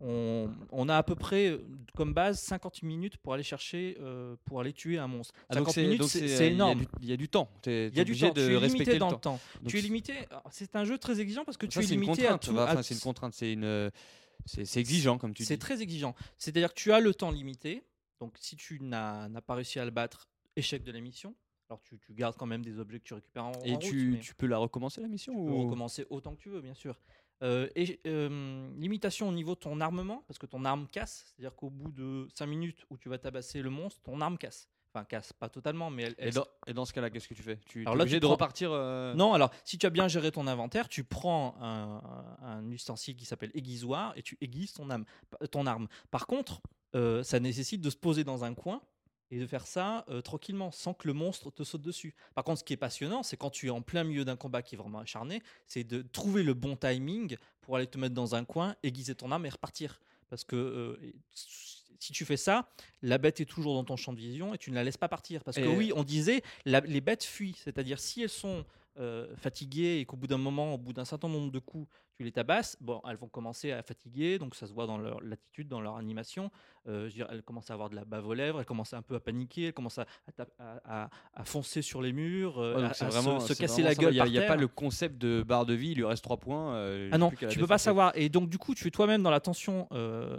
[0.00, 1.58] on- on a à peu près euh,
[1.94, 5.34] comme base 50 minutes pour aller chercher, euh, pour aller tuer un monstre.
[5.48, 6.82] Ah, donc 50 c'est- minutes, c'est a énorme.
[7.00, 7.50] Il y, a du temps.
[7.66, 8.28] Il y a du temps.
[8.32, 9.40] de Tu es limité dans le temps.
[9.66, 10.14] Tu es c'est- limité.
[10.50, 12.56] C'est un jeu très exigeant parce que tu es limité à tout.
[12.56, 13.34] enfin, c'est une contrainte.
[13.34, 13.64] C'est une.
[13.64, 13.90] euh,
[14.46, 15.46] C'est exigeant, comme tu dis.
[15.46, 16.14] C'est très exigeant.
[16.38, 17.84] C'est-à-dire que tu as le temps limité.
[18.20, 21.34] Donc, si tu n'as pas réussi à le battre, échec de la mission.
[21.68, 23.82] Alors, tu, tu gardes quand même des objets que tu récupères en, Et en route,
[23.82, 25.62] tu, mais tu peux la recommencer la mission tu peux ou...
[25.64, 26.98] recommencer autant que tu veux, bien sûr.
[27.42, 31.24] Euh, et euh, limitation au niveau de ton armement, parce que ton arme casse.
[31.26, 34.68] C'est-à-dire qu'au bout de 5 minutes où tu vas tabasser le monstre, ton arme casse.
[34.92, 37.34] Enfin, casse, pas totalement, mais elle, Et elle dans, et dans ce cas-là, qu'est-ce que
[37.34, 37.58] tu fais?
[37.66, 38.70] Tu es là, obligé tu de prends- repartir.
[38.72, 42.02] euh, Non, alors si tu as bien géré ton inventaire, tu prends un,
[42.42, 45.04] un ustensile qui s'appelle aiguisoir et tu aiguises ton, âme,
[45.52, 45.86] ton arme.
[46.10, 46.60] Par contre,
[46.96, 48.82] euh, ça nécessite de se poser dans un coin
[49.30, 52.14] et de faire ça euh, tranquillement, sans que le monstre te saute dessus.
[52.34, 54.62] Par contre, ce qui est passionnant, c'est quand tu es en plein milieu d'un combat
[54.62, 58.34] qui est vraiment acharné, c'est de trouver le bon timing pour aller te mettre dans
[58.34, 60.00] un coin, aiguiser ton arme et repartir.
[60.28, 62.68] Parce que euh, si tu fais ça,
[63.02, 65.08] la bête est toujours dans ton champ de vision et tu ne la laisses pas
[65.08, 65.44] partir.
[65.44, 67.56] Parce que oui, on disait, la- les bêtes fuient.
[67.62, 68.64] C'est-à-dire, si elles sont
[68.98, 72.24] euh, fatiguées et qu'au bout d'un moment, au bout d'un certain nombre de coups, tu
[72.24, 75.68] les tabasses, bon, elles vont commencer à fatiguer, donc ça se voit dans leur l'attitude,
[75.68, 76.50] dans leur animation.
[76.86, 79.14] Euh, je elles commencent à avoir de la bave aux lèvres, elles commencent un peu
[79.14, 82.76] à paniquer, elles commencent à, à tap- à- à- à foncer sur les murs, euh,
[82.76, 84.14] ouais, à, vraiment, se, casser la gueule.
[84.14, 86.74] Il n'y a, pas le concept de barre de vie, il lui reste 3 points.
[86.74, 88.12] euh, Ah non, tu peux pas savoir.
[88.16, 89.88] Et donc, du coup, tu es toi-même dans la tension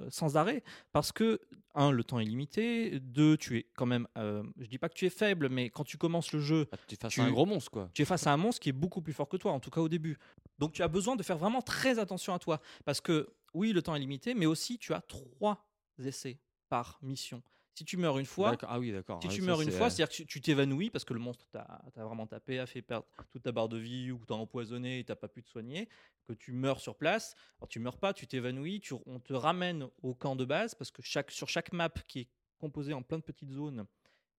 [0.10, 1.40] sans arrêt parce que,
[1.76, 3.00] un, le temps est limité.
[3.00, 4.08] Deux, tu es quand même.
[4.18, 6.78] euh, je dis pas que tu es faible, mais quand tu commences le jeu, Ah,
[6.88, 7.90] tu es face tu- à un gros monstre, quoi.
[7.94, 9.70] tu es face à un monstre qui est beaucoup plus fort que toi, en tout
[9.70, 10.18] cas au début.
[10.60, 13.82] Donc, tu as besoin de faire vraiment très attention à toi parce que, oui, le
[13.82, 15.66] temps est limité, mais aussi tu as trois
[16.04, 17.42] essais par mission.
[17.74, 18.58] Si tu meurs une fois.
[18.64, 19.20] Ah oui, d'accord.
[19.22, 21.48] si Ah, tu meurs une fois, euh, c'est-à-dire que tu- t'évanouis parce que le monstre
[21.52, 25.04] t'a vraiment tapé, a fait perdre toute ta barre de vie ou t'a empoisonné et
[25.06, 25.88] t'as pas pu te soigner,
[26.28, 27.36] que tu meurs sur place.
[27.60, 30.92] Alors tu meurs pas, tu t'évanouis, tu- on te ramène au camp de base parce
[30.92, 32.28] que chaque, sur chaque map qui est
[32.60, 33.86] composée en plein de petites zones,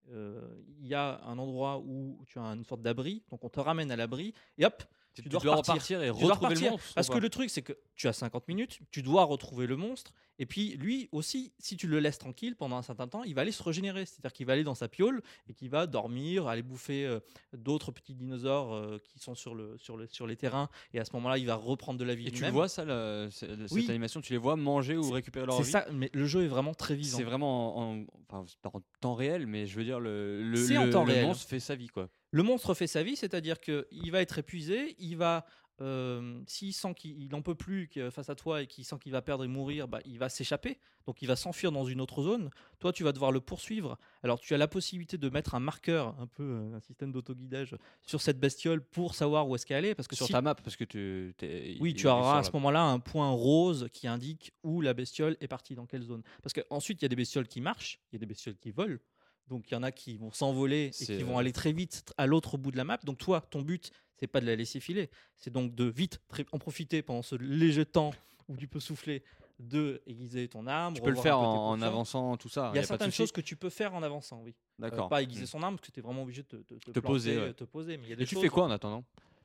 [0.09, 3.59] euh, il y a un endroit où tu as une sorte d'abri, donc on te
[3.59, 6.71] ramène à l'abri et hop, tu, tu dois, dois repartir et retrouver le repartir.
[6.71, 6.87] monstre.
[6.91, 9.75] ou Parce que le truc, c'est que tu as 50 minutes, tu dois retrouver le
[9.77, 13.35] monstre, et puis lui aussi, si tu le laisses tranquille pendant un certain temps, il
[13.35, 14.05] va aller se régénérer.
[14.07, 17.19] C'est-à-dire qu'il va aller dans sa piole et qu'il va dormir, aller bouffer euh,
[17.55, 21.05] d'autres petits dinosaures euh, qui sont sur, le, sur, le, sur les terrains, et à
[21.05, 23.47] ce moment-là, il va reprendre de la vie Et tu le vois, ça, le- c'est-
[23.47, 23.85] cette Oui.
[23.89, 26.43] animation, tu les vois manger ou C'est- récupérer leur C'est vie ça, mais le jeu
[26.43, 27.17] est vraiment très vivant.
[27.17, 30.41] C'est vraiment en, en- enfin, c'est pas en temps réel, mais je veux dire, le,
[30.41, 31.25] le, C'est en le- temps le réel.
[31.27, 32.09] monstre fait sa vie, quoi.
[32.33, 35.45] Le monstre fait sa vie, c'est-à-dire qu'il va être épuisé, il va,
[35.81, 39.21] euh, s'il sent qu'il n'en peut plus face à toi et qu'il sent qu'il va
[39.21, 42.49] perdre et mourir, bah, il va s'échapper, donc il va s'enfuir dans une autre zone.
[42.79, 43.99] Toi, tu vas devoir le poursuivre.
[44.23, 47.75] Alors, tu as la possibilité de mettre un marqueur, un peu euh, un système d'autoguidage,
[48.01, 50.55] sur cette bestiole pour savoir où est-ce qu'elle est, parce que Sur si- ta map,
[50.55, 51.35] parce que tu.
[51.79, 55.47] oui, tu auras à ce moment-là un point rose qui indique où la bestiole est
[55.47, 56.23] partie, dans quelle zone.
[56.41, 58.71] Parce qu'ensuite, il y a des bestioles qui marchent, il y a des bestioles qui
[58.71, 58.97] volent.
[59.47, 62.11] Donc, il y en a qui vont s'envoler et qui vont euh, aller très vite
[62.17, 62.97] à l'autre bout de la map.
[63.03, 65.09] Donc, toi, ton but, c'est pas de la laisser filer.
[65.37, 66.19] C'est donc de vite
[66.51, 68.11] en profiter pendant ce léger temps
[68.47, 69.23] où tu peux souffler,
[69.59, 70.93] de aiguiser ton arme.
[70.95, 72.71] Tu peux le faire en, avançant, tout ça.
[72.73, 74.51] Il y a, certaines choses que tu peux faire en avançant, oui.
[74.81, 75.09] Euh, D'accord.
[75.09, 75.47] pas aiguiser Mm.
[75.47, 77.53] son arme, parce que tu es vraiment obligé de te, te, Te poser, ouais.
[77.53, 77.97] te poser.
[77.97, 79.03] Mais y a Et des tu choses- fais quoi en attendant?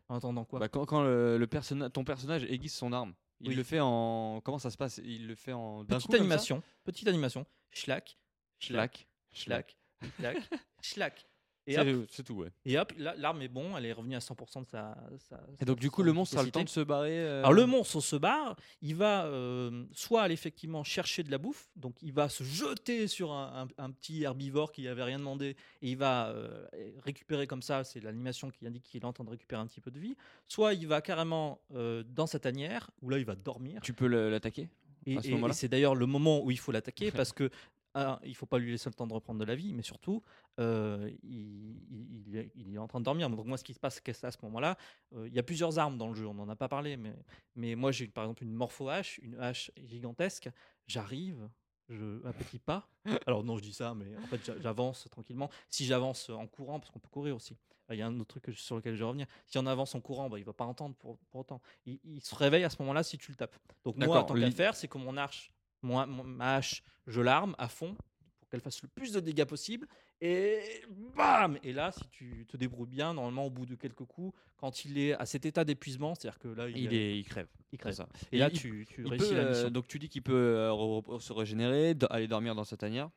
[0.08, 0.58] En attendant quoi?
[0.58, 3.54] Bah, quand quand le, le personna- ton personnage aiguise son arme, il Oui.
[3.56, 4.40] le fait en.
[4.42, 5.00] Comment ça se passe?
[5.04, 5.84] Il le fait en.
[5.84, 7.44] Petite coup, animation, petite animation.
[7.70, 8.16] Schlack,
[8.58, 9.76] schlack, Schlack.
[10.18, 10.37] Schlack,
[10.82, 11.24] schlack.
[11.70, 12.48] Et C'est hop, c'est tout, ouais.
[12.64, 14.96] et hop, l'arme est bon, elle est revenue à 100% de sa.
[15.18, 17.18] sa- Et donc, du coup, le monstre a le temps de se barrer.
[17.20, 21.37] euh, Alors le monstre se barre, il va euh, soit aller effectivement chercher de la
[21.37, 25.18] bouffe, donc il va se jeter sur un, un- un petit herbivore qui avait rien
[25.18, 26.66] demandé et il va euh,
[27.04, 29.82] récupérer comme ça, c'est l'animation qui indique qu'il est en train de récupérer un petit
[29.82, 33.34] peu de vie, soit il va carrément euh, dans sa tanière où là il va
[33.34, 34.70] dormir Tu peux l'attaquer
[35.04, 35.18] et
[35.52, 37.50] c'est d'ailleurs le moment où il faut l'attaquer parce que
[37.94, 40.22] un, il faut pas lui laisser le temps de reprendre de la vie, mais surtout
[40.61, 43.29] euh, il, il- il est, en train de dormir.
[43.31, 44.77] Donc moi, ce qui se passe à ce moment-là,
[45.14, 46.27] euh, il y a plusieurs armes dans le jeu.
[46.27, 47.14] On n'en a pas parlé, mais,
[47.57, 50.48] mais moi j'ai par exemple une morpho hache, une hache gigantesque.
[50.87, 51.48] J'arrive.
[51.90, 52.87] Je, un petit pas.
[53.27, 55.48] Alors non, je dis ça, mais en fait j'a- j'avance tranquillement.
[55.70, 57.57] Si j'avance en courant, parce qu'on peut courir aussi.
[57.90, 59.27] Il y a un autre truc sur lequel je vais revenir.
[59.46, 61.62] Si on avance en courant, bah, il va pas entendre pour, pour autant.
[61.87, 63.57] Il, il se réveille à ce moment-là si tu le tapes.
[63.85, 65.51] Donc moi, D'accord, tant qu'à faire, c'est que mon arche,
[65.83, 67.97] mon- ma hache, je l'arme à fond
[68.41, 69.87] pour qu'elle fasse le plus de dégâts possible.
[70.21, 70.83] Et
[71.17, 74.85] bam Et là, si tu te débrouilles bien, normalement, au bout de quelques coups, quand
[74.85, 77.47] il est à cet état d'épuisement, c'est-à-dire que là, il, il, est, il crève.
[77.73, 77.95] il crève.
[77.95, 78.09] ça.
[78.33, 79.71] Et là, il- tu, réussis peut, la euh, mission.
[79.71, 83.11] donc tu dis qu'il peut euh, se régénérer, aller dormir dans sa tanière.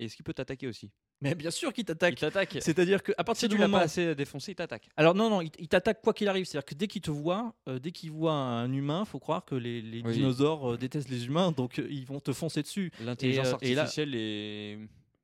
[0.00, 0.90] Et est-ce qu'il peut t'attaquer aussi?
[1.20, 2.14] Mais bien sûr qu'il Il t'attaque.
[2.16, 2.58] t'attaque.
[2.60, 4.88] C'est-à-dire qu'à Si partir tu du l'as moment pas assez défoncé, il t'attaque.
[4.96, 6.44] Alors non, non, il, il t'attaque quoi qu'il arrive.
[6.44, 9.56] C'est-à-dire que dès qu'il te voit, euh, dès qu'il voit un humain, faut croire que
[9.56, 10.12] les, les Oui.
[10.12, 12.92] dinosaures euh, détestent les humains, donc euh, ils vont te foncer dessus.
[13.04, 14.78] L'intelligence euh, et là- artificielle est,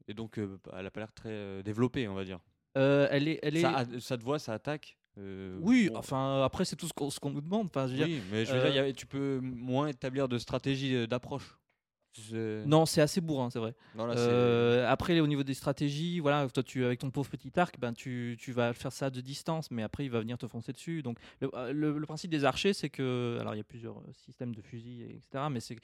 [0.08, 2.40] est donc, euh, elle a pas l'air très euh, développée, on va dire.
[2.76, 4.00] Euh, elle est, elle est.
[4.00, 4.96] Ça, te voit, ça attaque.
[5.18, 7.66] euh, Oui, bon, enfin après c'est tout ce qu'on ce qu'on nous demande.
[7.66, 9.38] Enfin, je veux dire, oui, mais je veux euh, dire, il y a- tu peux
[9.40, 11.56] moins établir de stratégie euh, d'approche.
[12.66, 13.74] Non, c'est assez bourrin, c'est vrai.
[13.94, 17.28] non, là, c'est- Euh, après, au niveau des stratégies, voilà, toi, tu avec ton pauvre
[17.30, 20.38] petit arc, ben tu, tu vas faire ça de distance, mais après, il va venir
[20.38, 21.02] te foncer dessus.
[21.02, 23.98] Donc, le, euh, le- le principe des archers, c'est que, alors, il y a plusieurs
[23.98, 25.50] euh, systèmes de fusils, etc.
[25.50, 25.76] Mais c'est,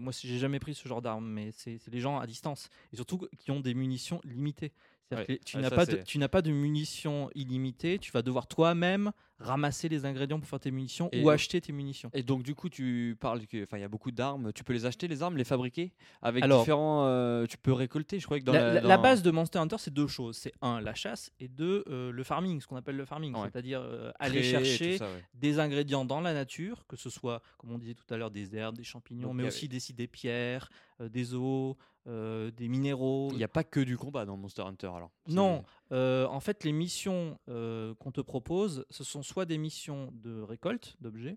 [0.00, 3.28] moi, j'ai jamais pris ce genre d'arme, mais c'est les gens à distance et surtout
[3.38, 4.72] qui ont des munitions limitées.
[5.08, 5.38] C'est-à-dire Ouais.
[5.38, 7.98] que tu Ah, n'as pas de, tu n'as pas de munitions illimitées.
[7.98, 11.72] Tu vas devoir toi-même ramasser les ingrédients pour faire tes munitions Et- ou acheter tes
[11.72, 12.10] munitions.
[12.12, 14.52] Et donc, du coup, tu parles que, enfin, il y a beaucoup d'armes.
[14.52, 15.92] Tu peux les acheter, les armes, les fabriquer
[16.22, 17.04] avec Alors- différents.
[17.06, 19.94] euh, tu peux récolter, je crois que dans la, la, base de Monster Hunter, c'est
[19.94, 20.36] deux choses.
[20.36, 23.32] C'est un, la chasse, et deux, euh, le farming, ce qu'on appelle le farming.
[23.34, 23.42] Ouais.
[23.50, 25.24] C'est-à-dire euh, aller chercher ça, ouais.
[25.34, 28.56] des ingrédients dans la nature, que ce soit, comme on disait tout à l'heure, des
[28.56, 30.68] herbes, des champignons, Donc, mais aussi des, des pierres,
[31.00, 31.76] euh, des os,
[32.08, 33.28] euh, des minéraux.
[33.32, 35.10] Il n'y a pas que du combat dans Monster Hunter, alors.
[35.26, 40.10] Non, euh, en fait, les missions euh, qu'on te propose, ce sont soit des missions
[40.14, 41.36] de récolte d'objets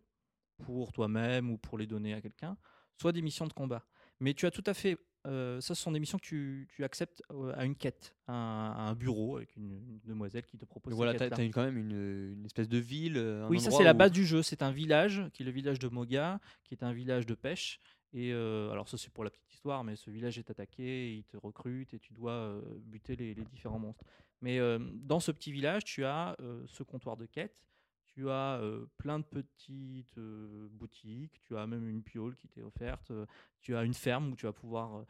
[0.63, 2.55] pour toi-même ou pour les donner à quelqu'un,
[2.99, 3.83] soit des missions de combat.
[4.21, 4.97] Mais tu as tout à fait.
[5.25, 7.21] ça, ce sont des missions que tu, tu acceptes
[7.55, 10.93] à une quête, à un, à un bureau avec une, une demoiselle qui te propose.
[10.93, 11.43] Voilà, quêtes-là.
[11.43, 13.17] as quand même une, une espèce de ville.
[13.17, 14.41] un Oui, ça c'est la base du jeu.
[14.41, 17.79] C'est un village qui est le village de Moga, qui est un village de pêche.
[18.13, 21.23] Et euh, alors ça c'est pour la petite histoire, mais ce village est attaqué, il
[21.23, 24.03] te recrute et tu dois euh, buter les, différents monstres.
[24.41, 26.35] Mais euh, dans ce petit village, tu as
[26.67, 27.63] ce comptoir de quête,
[28.05, 28.61] tu as
[28.97, 33.13] plein de petites boutiques, tu as même une piole qui t'est offerte,
[33.61, 35.05] tu as une ferme où tu vas pouvoir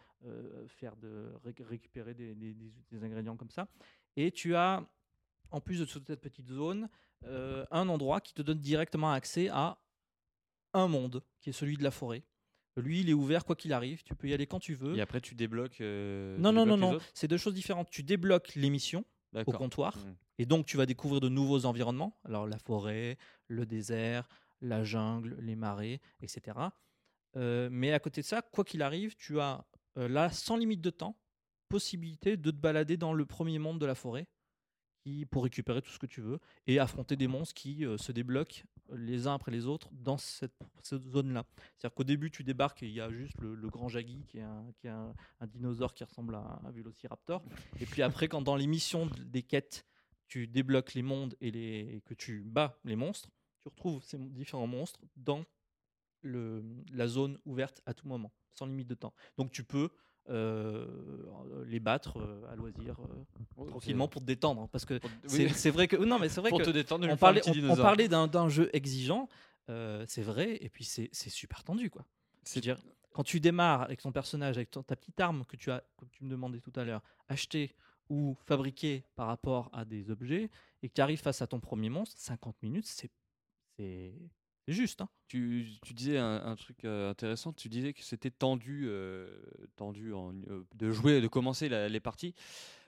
[0.68, 3.68] faire de, ré- récupérer des, ingrédients comme ça.
[4.16, 4.86] Et tu as,
[5.50, 6.90] en plus de toute cette petite zone,
[7.24, 9.80] un endroit qui te donne directement accès à
[10.74, 12.24] un monde, qui est celui de la forêt.
[12.78, 14.96] Lui, il est ouvert quoi qu'il arrive, tu peux y aller quand tu veux.
[14.96, 15.82] Et après, tu débloques.
[15.82, 17.90] euh, Non, non, non, débloques non, c'est deux choses différentes.
[17.90, 19.04] Tu débloques les missions
[19.46, 20.16] au comptoir, Mm.
[20.40, 22.18] et donc tu vas découvrir de nouveaux environnements.
[22.26, 24.28] Alors la forêt, le désert,
[24.62, 26.58] la jungle, les marais, etc.
[27.38, 29.66] Euh, mais à côté de ça, quoi qu'il arrive, tu as
[29.98, 31.18] euh, là, sans limite de temps,
[31.70, 34.28] possibilité de te balader dans le premier monde de la forêt
[35.30, 38.64] pour récupérer tout ce que tu veux et affronter des monstres qui euh, se débloquent
[38.94, 41.46] les uns après les autres dans cette, zone-là.
[41.78, 44.44] C'est-à-dire qu'au début, tu débarques et il y a juste le, grand Jaggi qui est,
[44.44, 45.14] un, qui est un,
[45.48, 47.44] dinosaure qui ressemble à un Vélociraptor.
[47.80, 49.86] Et puis après, quand dans les missions des quêtes,
[50.28, 53.30] tu débloques les mondes et, les, que tu bats les monstres,
[53.62, 55.46] tu retrouves ces différents monstres dans
[56.22, 59.14] le, la zone ouverte à tout moment, sans limite de temps.
[59.38, 59.90] Donc tu peux
[60.30, 60.86] euh,
[61.66, 65.70] les battre euh, à loisir euh, tranquillement pour te détendre, parce que c'est oui, c'est
[65.72, 67.76] vrai que non mais c'est vrai pour que te détendre, on parlait, parlait, on, on
[67.76, 69.28] parlait d'un jeu exigeant,
[69.70, 72.06] euh, c'est vrai, et puis c'est c'est super tendu quoi.
[72.44, 72.80] C'est-à-dire,
[73.14, 76.10] quand tu démarres avec ton personnage, avec ton- ta petite arme que tu as, comme
[76.12, 77.76] tu me demandais tout à l'heure, acheter
[78.10, 80.50] ou fabriquer par rapport à des objets,
[80.82, 83.10] et que tu arrives face à ton premier monstre, 50 minutes, c'est
[83.78, 84.41] c'est C'est
[84.74, 85.02] juste.
[85.02, 85.10] hein.
[85.28, 89.28] Tu, tu disais un, un truc euh, intéressant, tu disais que c'était tendu, euh,
[89.76, 92.34] tendu en- euh, de jouer, de commencer la- les parties.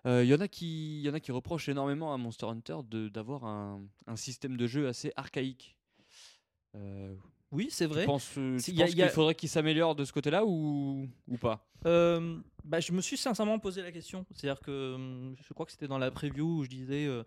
[0.05, 3.07] Il y, en a qui- y en a qui reprochent énormément à Monster Hunter de-
[3.07, 5.77] d'avoir un, un système de jeu assez archaïque.
[7.51, 8.01] Oui, c'est vrai.
[8.01, 8.25] tu penses
[8.83, 11.69] a- qu'il faudrait qu'il s'améliore de ce côté-là ou, ou pas?
[12.65, 14.25] Bah, je me suis sincèrement posé la question.
[14.31, 17.23] C'est-à-dire que hum, je crois que c'était dans la preview où je disais hum,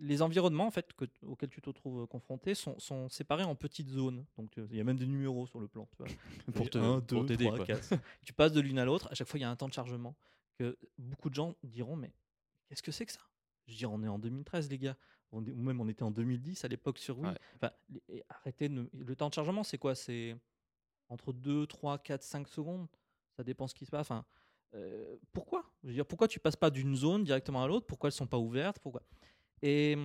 [0.00, 3.88] les environnements en fait que- auxquels tu te trouves confronté sont, sont séparés en petites
[3.90, 4.24] zones.
[4.36, 5.86] Donc euh, il y a même des numéros sur le plan.
[5.96, 6.06] Tu vois.
[6.54, 7.88] Pour te- un, pour deux, t'aider, trois, quatre.
[8.24, 9.08] tu passes de l'une à l'autre.
[9.10, 10.16] À chaque fois, il y a un temps de chargement
[10.56, 12.12] que beaucoup de gens diront mais
[12.68, 13.20] qu'est-ce que c'est que ça?
[13.66, 14.96] Je dire, on est en 2013, les gars.
[15.32, 17.30] On est- ou même on était en 2010 à l'époque sur Wii.
[17.30, 17.38] Ouais.
[17.56, 19.94] Enfin, les- et arrêtez de- Le temps de chargement, c'est quoi?
[19.94, 20.36] C'est
[21.08, 22.88] entre 2, 3, 4, 5 secondes.
[23.36, 24.10] Ça dépend ce qui se passe.
[24.10, 24.24] Enfin,
[24.74, 25.64] euh, pourquoi?
[25.82, 27.86] Je veux dire, pourquoi tu passes pas d'une zone directement à l'autre?
[27.86, 28.78] Pourquoi elles sont pas ouvertes?
[28.80, 29.02] Pourquoi?
[29.62, 29.96] Et,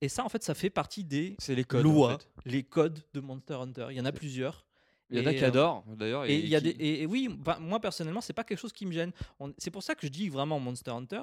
[0.00, 1.86] et ça, en fait, ça fait partie des C'est les codes.
[1.86, 2.28] en lois, fait.
[2.50, 3.86] les codes de Monster Hunter.
[3.90, 4.64] Il y en a plusieurs.
[5.10, 6.24] Il y en a qui euh, adorent d'ailleurs.
[6.26, 7.28] Et, il y a qui- des, et, et oui,
[7.60, 9.12] moi personnellement, c'est pas quelque chose qui me gêne.
[9.58, 11.22] C'est pour ça que je dis vraiment Monster Hunter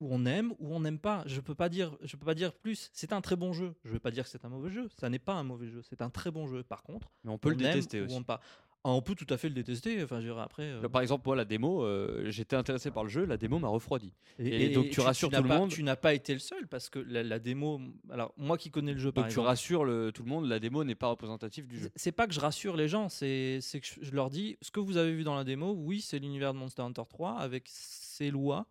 [0.00, 1.22] où on aime ou on n'aime pas.
[1.26, 2.90] Je peux pas dire, je peux pas dire plus.
[2.92, 3.74] C'est un très bon jeu.
[3.84, 4.88] Je veux pas dire que c'est un mauvais jeu.
[5.00, 5.82] Ça n'est pas un mauvais jeu.
[5.88, 6.62] C'est un très bon jeu.
[6.62, 8.14] Par contre, Mais on peut le aime détester ou aussi.
[8.16, 8.40] on pas.
[8.82, 10.02] Ah, on peut tout à fait le détester.
[10.02, 10.62] Enfin, je dirais après.
[10.62, 13.68] euh, Par exemple, moi, la démo, euh, j'étais intéressé par le jeu, la démo m'a
[13.68, 14.14] refroidi.
[14.38, 15.68] et, donc, tu rassures n'as tout le pas- monde.
[15.70, 17.78] Tu n'as pas été le seul parce que la, la démo.
[18.08, 20.46] Alors moi qui connais le jeu, par Donc tu exemple, rassures le, tout le monde,
[20.48, 21.90] la démo n'est pas représentative du jeu.
[21.94, 24.70] C'est- pas que je rassure les gens, c'est c'est que je, je leur dis ce
[24.70, 27.64] que vous avez vu dans la démo, oui, c'est l'univers de Monster Hunter 3 avec
[27.68, 28.66] ses lois,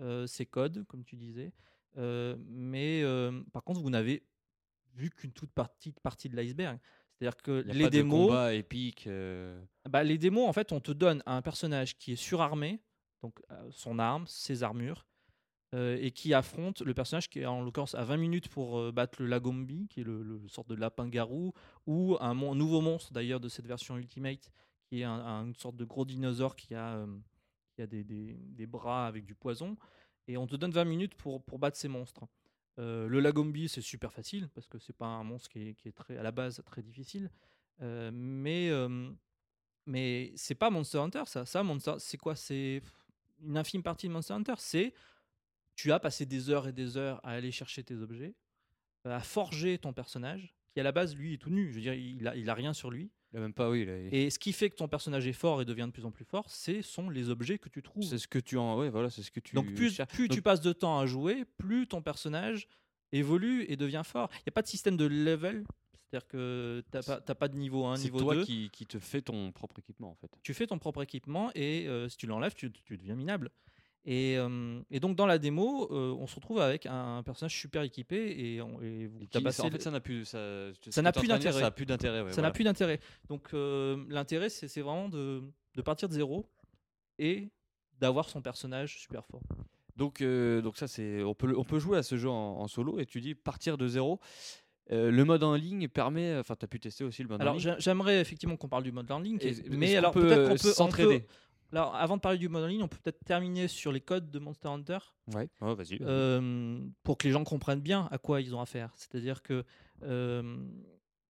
[0.00, 1.52] euh, ses codes, comme tu disais.
[1.96, 4.24] Euh, mais euh, par contre, vous n'avez
[4.96, 6.78] vu qu'une toute petite partie de l'iceberg.
[7.24, 9.06] C'est-à-dire que les pas démos, épique.
[9.06, 12.80] euh, bah, les démos, en fait, on te donne un personnage qui est surarmé,
[13.22, 15.06] donc euh, son arme, ses armures,
[15.74, 19.22] euh, et qui affronte le personnage qui est en l'occurrence à 20 minutes pour battre
[19.22, 21.52] le Lagombi, qui est le, le sorte de lapin-garou,
[21.86, 24.50] ou un mon- nouveau monstre d'ailleurs de cette version Ultimate,
[24.88, 27.06] qui est un- un- une sorte de gros dinosaure qui a,
[27.74, 29.76] qui a des, des- des bras avec du poison.
[30.28, 32.24] Et on te donne 20 minutes pour, pour battre ces monstres.
[32.76, 36.22] Le Lagombi, c'est super facile, parce que c'est pas un monstre qui est, très, à
[36.22, 37.30] la base très difficile.
[37.80, 38.70] Mais
[39.86, 41.44] mais c'est pas Monster Hunter, ça.
[41.44, 42.34] Ça, Monster, c'est quoi?
[42.36, 42.82] C'est
[43.42, 44.54] une infime partie de Monster Hunter.
[44.58, 44.94] C'est
[45.74, 48.34] tu as passé des heures et des heures à aller chercher tes objets,
[49.04, 51.70] à forger ton personnage, qui à la base lui est tout nu.
[51.70, 53.10] Je veux dire, il a, il a rien sur lui.
[53.34, 53.82] Il a même pas, oui.
[53.82, 56.04] il a- Et ce qui fait que ton personnage est fort et devient de plus
[56.04, 58.04] en plus fort, c'est sont les objets que tu trouves.
[58.04, 59.56] C'est ce que tu en, ouais, voilà, c'est ce que tu.
[59.56, 62.68] Donc plus, plus tu passes de temps à jouer, plus ton personnage
[63.12, 64.28] évolue et devient fort.
[64.32, 65.64] Il n'y a pas de système de level,
[66.10, 68.44] c'est-à-dire que tu n'as pas, pas de niveau 1, c'est niveau toi 2.
[68.44, 70.30] qui, qui te fais ton propre équipement en fait.
[70.42, 73.50] tu fais ton propre équipement et euh, si tu l'enlèves, tu, tu deviens minable.
[74.06, 77.82] Et, euh, et donc dans la démo, euh, on se retrouve avec un, personnage super
[77.82, 81.00] équipé et, on, et vous Et qui- tabassez en fait, ça n'a plus, ça, Ça
[81.00, 81.52] n'a d'intérêt.
[81.54, 82.20] Ça n'a plus d'intérêt.
[82.20, 82.48] ouais, ça voilà.
[82.48, 83.00] n'a plus d'intérêt.
[83.28, 85.42] Donc euh, l'intérêt, c'est vraiment de,
[85.74, 86.46] de partir de zéro
[87.18, 87.48] et
[87.98, 89.40] d'avoir son personnage super fort.
[89.96, 90.20] Donc,
[90.60, 93.06] donc ça, c'est, on peut, on peut jouer à ce jeu en, en solo et
[93.06, 94.20] tu dis partir de zéro.
[94.92, 97.42] Euh, le mode en ligne permet, enfin, tu as pu tester aussi le mode en
[97.42, 97.62] Alors ligne.
[97.62, 99.38] j'ai- j'aimerais effectivement qu'on parle du mode en ligne,
[99.70, 101.20] mais alors peut, peut-être qu'on peut, on s'entraider?
[101.20, 101.26] peut-
[101.74, 104.30] Alors avant de parler du mode en ligne, on peut peut-être terminer sur les codes
[104.30, 104.98] de Monster Hunter.
[105.34, 105.98] Ouais, vas-y.
[106.02, 108.92] euh, pour que les gens comprennent bien à quoi ils ont affaire.
[108.96, 109.64] C'est-à-dire que,
[110.04, 110.56] euh,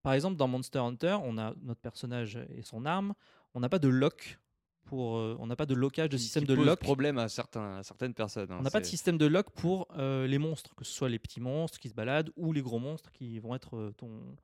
[0.03, 3.14] par exemple, dans Monster Hunter, on a notre personnage et son arme.
[3.55, 4.38] On n'a pas de lock
[4.84, 6.80] pour, euh, on n'a pas de lockage de Qui- système qui de pose lock.
[6.80, 8.51] problème à, certains, à certaines personnes.
[8.53, 11.09] hein, On n'a pas de système de lock pour euh, les monstres, que ce soit
[11.09, 14.36] les petits monstres qui se baladent ou les gros monstres qui vont être euh, ton,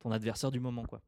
[0.00, 1.00] ton adversaire du moment, quoi.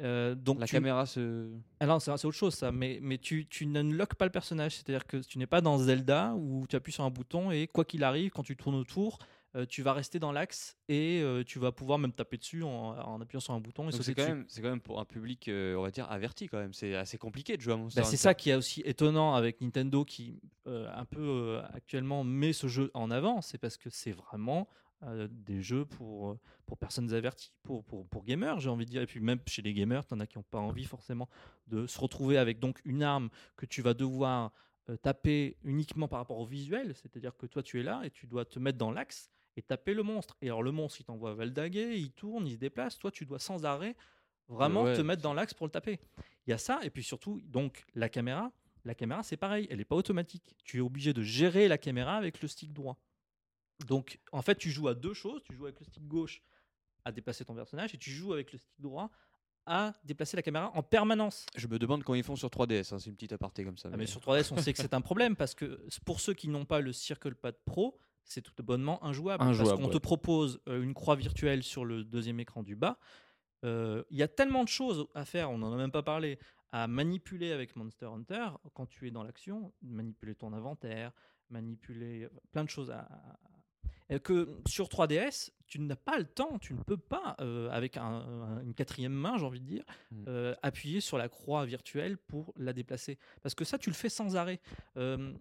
[0.00, 1.48] Euh, donc La tu- caméra se.
[1.80, 5.06] ah non, c'est autre chose ça, mais, mais tu, tu n'unlockes pas le personnage, c'est-à-dire
[5.06, 8.02] que tu n'es pas dans Zelda où tu appuies sur un bouton et quoi qu'il
[8.02, 9.18] arrive, quand tu tournes autour,
[9.54, 12.68] euh, tu vas rester dans l'axe et euh, tu vas pouvoir même taper dessus en,
[12.68, 15.76] en appuyant sur un bouton c'est quand, même, c'est quand même pour un public, euh,
[15.76, 16.72] on va dire, averti quand même.
[16.72, 19.60] C'est assez compliqué de jouer à Monster Bah, c'est ça qui est aussi étonnant avec
[19.60, 24.66] Nintendo qui un peu actuellement met ce jeu en avant, c'est parce que c'est vraiment
[25.06, 28.90] euh, des jeux pour, euh, pour personnes averties, pour, pour, pour gamers, j'ai envie de
[28.90, 29.02] dire.
[29.02, 31.28] Et puis même chez les gamers, t'en as qui n'ont pas envie forcément
[31.66, 34.52] de se retrouver avec donc une arme que tu vas devoir
[34.90, 38.26] euh, taper uniquement par rapport au visuel, c'est-à-dire que toi tu es là et tu
[38.26, 40.36] dois te mettre dans l'axe et taper le monstre.
[40.42, 43.38] Et alors le monstre, il t'envoie valdaguer, il tourne, il se déplace, toi tu dois
[43.38, 43.96] sans arrêt
[44.46, 45.98] vraiment ouais, te mettre dans l'axe pour le taper.
[46.46, 48.52] Il y a ça, et puis surtout, donc la caméra,
[48.84, 50.54] la caméra c'est pareil, elle n'est pas automatique.
[50.64, 52.98] Tu es obligé de gérer la caméra avec le stick droit.
[53.86, 56.42] Donc en fait, tu joues à deux choses, tu joues avec le stick gauche
[57.04, 59.10] à déplacer ton personnage, et tu joues avec le stick droit
[59.66, 61.46] à déplacer la caméra en permanence.
[61.56, 62.92] Je me demande quand ils font sur 3DS.
[62.94, 63.88] hein, c'est une petite aparté comme ça.
[63.92, 66.48] Ah, mais sur 3DS, on sait que c'est un problème parce que pour ceux qui
[66.48, 69.42] n'ont pas le Circle Pad Pro, c'est tout bonnement injouable.
[69.42, 72.98] Injouable, parce qu'on te propose euh, une croix virtuelle sur le deuxième écran du bas.
[73.64, 76.38] Euh, Il y a tellement de choses à faire, on n'en a même pas parlé,
[76.72, 81.12] à manipuler avec Monster Hunter quand tu es dans l'action, manipuler ton inventaire,
[81.48, 83.08] manipuler plein de choses à,
[84.22, 88.02] que sur 3DS, tu n'as pas le temps, tu ne peux pas, euh, avec un-
[88.04, 90.24] un- une quatrième main, j'ai envie de dire, Mm.
[90.28, 93.18] euh, appuyer sur la croix virtuelle pour la déplacer.
[93.42, 94.60] Parce que ça, tu le fais sans arrêt.
[94.96, 95.32] Euh,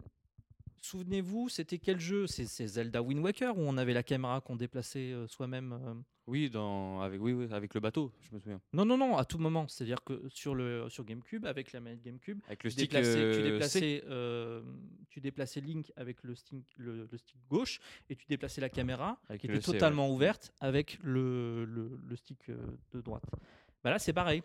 [0.81, 2.27] Souvenez-vous, c'était quel jeu?
[2.27, 6.03] C'est Zelda Wind Waker où on avait la caméra qu'on déplaçait euh, soi-même.
[6.25, 8.61] Oui, dans, avec, oui, oui, avec le bateau, je me souviens.
[8.71, 9.67] Non, non, non, à tout moment.
[9.67, 13.13] C'est-à-dire que sur, le, sur GameCube, avec la manette GameCube, Avec le tu stick déplaçais,
[13.13, 14.61] tu, euh, déplaçais, euh,
[15.09, 19.19] tu déplaçais Link avec le stick, le, le stick gauche et tu déplaçais la caméra
[19.27, 19.73] Avec qui était C, ouais.
[19.73, 21.67] totalement ouverte avec le,
[22.15, 22.57] stick euh,
[22.93, 23.25] de droite.
[23.83, 24.43] Bah là, c'est pareil.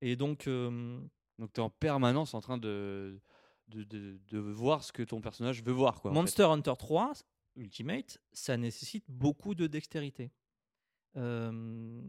[0.00, 0.98] Et donc, euh,
[1.38, 3.20] Donc tu es en permanence en train de,
[3.68, 6.00] de, de, de voir ce que ton personnage veut voir.
[6.00, 6.20] Quoi, en fait.
[6.20, 7.12] Monster Hunter 3
[7.54, 10.32] Ultimate, ça nécessite beaucoup de dextérité.
[11.16, 12.00] Euh,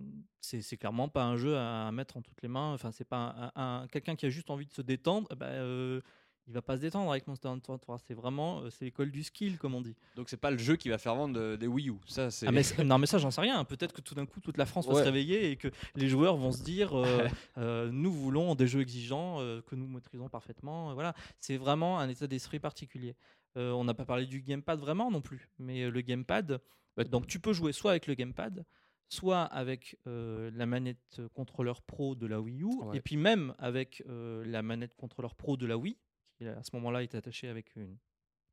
[0.41, 2.73] c'est clairement pas un jeu à, à mettre en toutes les mains.
[2.73, 5.27] Enfin, c'est pas un, un- quelqu'un qui a juste envie de se détendre.
[5.35, 6.01] Bah, euh,
[6.45, 7.99] il va pas se détendre avec Monster Hunter 3.
[7.99, 9.95] C'est vraiment c'est l'école du skill, comme on dit.
[10.17, 11.93] Donc c'est pas le jeu qui va faire vendre euh, des Wii U.
[12.05, 12.47] Ça, c'est...
[12.47, 13.63] Ah, mais c'est- non, mais ça, j'en sais rien.
[13.63, 16.35] Peut-être que tout d'un coup, toute la France va se réveiller et que les joueurs
[16.35, 17.27] vont se dire euh,
[17.57, 20.93] euh, nous voulons des jeux exigeants euh, que nous maîtrisons parfaitement.
[20.93, 23.15] Voilà, c'est vraiment un état d'esprit particulier.
[23.55, 26.59] On n'a pas parlé du gamepad vraiment non plus, mais le gamepad,
[26.97, 28.65] Bah, donc tu peux jouer soit avec le gamepad,
[29.13, 32.97] soit avec euh, la manette contrôleur pro de la Wii U, Ouais.
[32.97, 35.97] et puis même avec euh, la manette contrôleur pro de la Wii,
[36.37, 37.97] qui à ce moment-là est attachée avec une,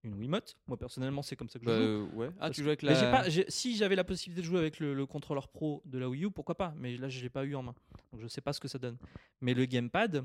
[0.04, 0.56] une Wiimote.
[0.66, 1.82] Moi personnellement, c'est comme ça que je Bah, joue.
[1.82, 2.28] euh, ouais.
[2.36, 2.94] Ah, Parce tu joues avec la.
[3.10, 6.24] pas, si j'avais la possibilité de jouer avec le, le contrôleur pro de la Wii
[6.26, 7.74] U, pourquoi pas Mais là, je l'ai pas eu en main,
[8.12, 8.98] donc je sais pas ce que ça donne.
[9.40, 10.24] Mais le gamepad,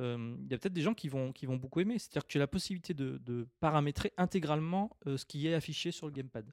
[0.00, 1.98] euh, il y a peut-être des gens qui vont, qui vont beaucoup aimer.
[1.98, 5.90] C'est-à-dire que tu as la possibilité de, de paramétrer intégralement euh, ce qui est affiché
[5.92, 6.50] sur le gamepad.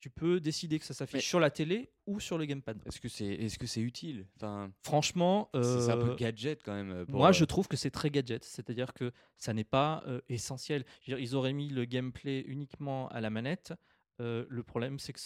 [0.00, 2.80] Tu peux décider que ça s'affiche Mais- sur la télé ou sur le gamepad.
[2.86, 4.26] Est-ce que c'est est-ce que c'est utile?
[4.36, 6.90] Enfin, Franchement, c'est- c'est un peu euh, gadget quand même.
[6.90, 10.02] euh, pour, moi, euh, je trouve que c'est très gadget, c'est-à-dire que ça n'est pas
[10.06, 10.86] euh, essentiel.
[11.02, 13.74] Je veux dire, ils auraient mis le gameplay uniquement à la manette.
[14.20, 15.20] Euh, le problème, c'est que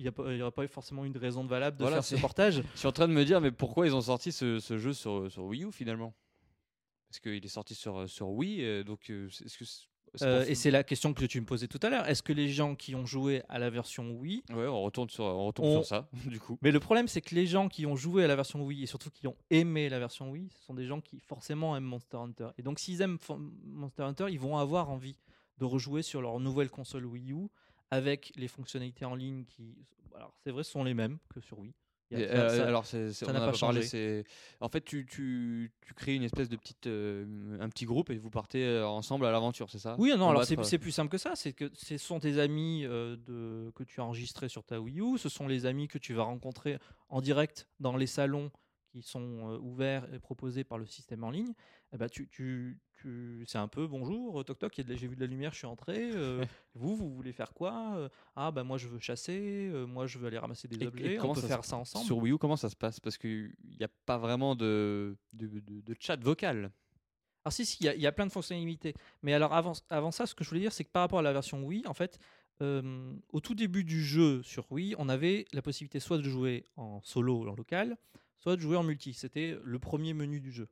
[0.00, 2.62] n'y aurait pas eu forcément une raison de valable de Voilà, faire ce portage.
[2.74, 4.92] Je suis en train de me dire, mais pourquoi ils ont sorti ce, ce jeu
[4.94, 6.14] sur, sur Wii U finalement?
[7.08, 9.64] Parce qu'il est sorti sur, sur Wii, euh, donc euh, est-ce que
[10.22, 12.08] Euh, et c'est la question que tu me posais tout à l'heure.
[12.08, 15.24] Est-ce que les gens qui ont joué à la version Wii Ouais, on retourne sur,
[15.24, 16.58] on retombe On- sur ça, du coup.
[16.62, 18.86] Mais le problème, c'est que les gens qui ont joué à la version Wii et
[18.86, 22.16] surtout qui ont aimé la version Wii, ce sont des gens qui forcément aiment Monster
[22.16, 22.48] Hunter.
[22.58, 23.18] Et donc, s'ils aiment
[23.64, 25.18] Monster Hunter, ils vont avoir envie
[25.58, 27.48] de rejouer sur leur nouvelle console Wii U
[27.90, 29.76] avec les fonctionnalités en ligne qui,
[30.14, 31.72] alors c'est vrai, sont les mêmes que sur Wii.
[32.10, 33.82] Il y a- Et, ça- euh, alors, ça on n'a pas pas parlé.
[33.82, 34.24] changé.
[34.60, 38.16] En fait, tu, tu, tu crées une espèce de petite, euh, un petit groupe et
[38.18, 39.96] vous partez euh, ensemble à l'aventure, c'est ça?
[39.98, 41.34] Oui, non, alors c'est euh, plus simple que ça.
[41.34, 45.18] C'est que ce sont tes amis de, que tu as enregistrés sur ta Wii U.
[45.18, 46.78] Ce sont les amis que tu vas rencontrer
[47.08, 48.50] en direct dans les salons
[48.92, 51.52] qui sont ouverts et proposés par le système en ligne.
[51.92, 55.14] Eh ben, tu, tu, tu- c'est un peu bonjour, euh, toc toc, la- j'ai vu
[55.14, 56.10] de la lumière, je suis entré.
[56.12, 56.44] euh,
[56.74, 60.18] vous, vous voulez faire quoi Euh, Ah, bah moi je veux chasser, euh, moi je
[60.18, 61.16] veux aller ramasser des Et- et objets.
[61.16, 62.04] comment On peut ça se- faire ça ensemble.
[62.04, 62.98] Sur Wii U, comment ça se passe?
[63.00, 66.72] Parce qu'il n'y a pas vraiment de, de, de- de chat vocal.
[67.44, 68.94] Alors si, si, il y a- il y, a plein de fonctionnalités.
[69.22, 71.22] Mais alors avant, avant ça, ce que je voulais dire, c'est que par rapport à
[71.22, 72.18] la version Wii, en fait,
[72.60, 76.64] euh, au tout début du jeu sur Wii, on avait la possibilité soit de jouer
[76.76, 77.96] en solo, en local,
[78.38, 79.12] soit de jouer en multi.
[79.14, 80.66] C'était le premier menu du jeu.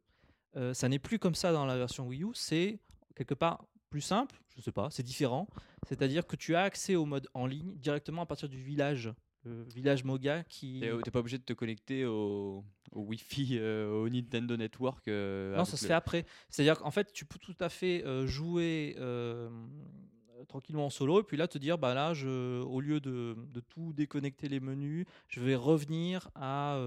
[0.57, 2.78] Euh, ça n'est plus comme ça dans la version Wii U, c'est
[3.14, 5.48] quelque part plus simple, je sais pas, c'est différent.
[5.88, 9.12] C'est-à-dire que tu as accès au mode en ligne directement à partir du village,
[9.44, 10.80] village Moga qui...
[10.80, 15.07] Tu n'es pas obligé de te connecter au, au Wi-Fi, euh, au Nintendo Network.
[15.09, 16.24] euh, Non, ça se fait après.
[16.48, 19.50] C'est-à-dire qu'en fait, tu peux tout à fait euh, jouer euh,
[20.48, 23.61] tranquillement en solo et puis là te dire, bah là, je, au lieu de, de
[23.61, 26.78] tout déconnecter les menus, je vais revenir à.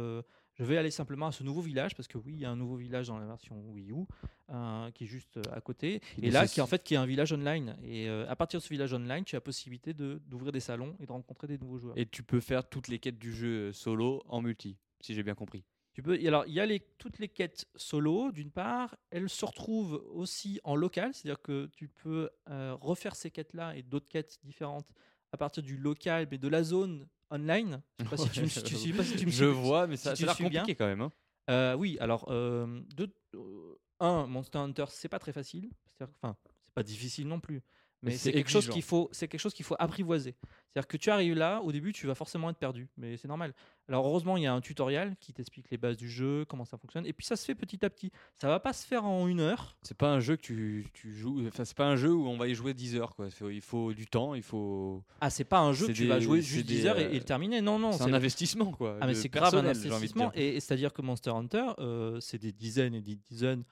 [0.60, 2.56] Je vais aller simplement à ce nouveau village parce que oui, il y a un
[2.56, 4.06] nouveau village dans la version Wii U
[4.50, 6.02] euh, qui est juste euh, à côté.
[6.22, 7.78] Et là, qui est en fait qui est un village online.
[7.84, 10.60] Et euh, à partir de ce village online, tu as la possibilité de- d'ouvrir des
[10.60, 11.98] salons et de rencontrer des nouveaux joueurs.
[11.98, 15.36] Et tu peux faire toutes les quêtes du jeu solo en multi, si j'ai bien
[15.36, 15.64] compris.
[15.94, 18.96] Tu peux, alors, il y a les, toutes les quêtes solo, d'une part.
[19.10, 23.82] Elles se retrouvent aussi en local, c'est-à-dire que tu peux euh, refaire ces quêtes-là et
[23.82, 24.88] d'autres quêtes différentes
[25.32, 27.82] à partir du local, mais de la zone online.
[28.00, 29.54] Je sais pas si tu me, tu- je sais pas si tu me Je suis-
[29.54, 30.62] vois, mais ça, ça a l'air bien.
[30.62, 31.02] compliqué quand même.
[31.02, 31.12] hein.
[31.50, 35.70] Euh, oui, alors, euh, deux- euh, un, Monster Hunter, c'est pas très facile.
[36.02, 37.62] Enfin, c'est pas difficile non plus.
[38.04, 40.36] Mais, c'est quelque chose qu'il faut, c'est quelque chose qu'il faut apprivoiser.
[40.70, 43.54] C'est-à-dire que tu arrives là, au début, tu vas forcément être perdu, mais c'est normal.
[43.90, 46.78] Alors heureusement, il y a un tutoriel qui t'explique les bases du jeu, comment ça
[46.78, 48.12] fonctionne, et puis ça se fait petit à petit.
[48.36, 49.76] Ça va pas se faire en une heure.
[49.82, 51.48] C'est pas un jeu que tu, tu joues.
[51.48, 53.16] Enfin, c'est pas un jeu où on va y jouer 10 heures.
[53.16, 53.30] Quoi.
[53.50, 55.04] Il faut du temps, il faut.
[55.20, 57.00] Ah, c'est pas un jeu que tu vas des- jouer c'est juste des, 10 heures
[57.00, 57.62] et, euh, et le terminer.
[57.62, 58.98] Non, non, c'est un investissement, quoi.
[59.02, 62.94] Ah mais c'est grave un investissement et c'est-à-dire que Monster Hunter euh, c'est des dizaines
[62.94, 63.64] et des dizaines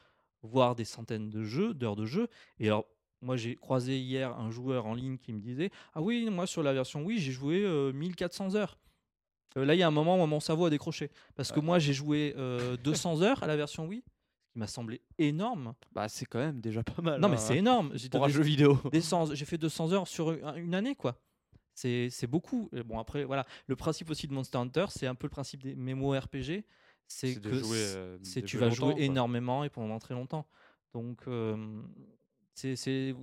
[0.42, 2.28] voire des centaines de jeux d'heures de jeu
[2.60, 2.86] et alors
[3.26, 6.64] moi j'ai croisé hier un joueur en ligne qui me disait ah oui moi sur
[6.64, 8.78] la version oui j'ai joué euh, 1400 heures.
[9.58, 11.12] Euh, là il y a un moment où mon cerveau a décroché.
[11.36, 14.68] Parce que moi j'ai joué euh, 200 heures à la version Wii ce qui m'a
[14.68, 15.74] semblé énorme.
[15.92, 17.20] Bah, c'est quand même déjà pas mal.
[17.20, 17.92] non mais hein, c'est énorme.
[17.96, 18.80] J'ai Pour un jeu vidéo.
[18.92, 21.20] des 100 j'ai fait 200 heures sur une année quoi.
[21.74, 22.70] C'est c'est beaucoup.
[22.74, 23.46] Et bon après voilà.
[23.68, 26.64] Le principe aussi de Monster Hunter c'est un peu le principe des mémo RPG
[27.08, 29.06] c'est que jouer, euh, c'est tu vas jouer longtemps, quoi.
[29.06, 30.48] énormément et pendant très longtemps.
[30.94, 31.82] Donc euh,
[32.56, 33.14] c'est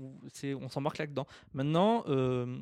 [0.54, 2.60] on s'embarque là dedans maintenant euh,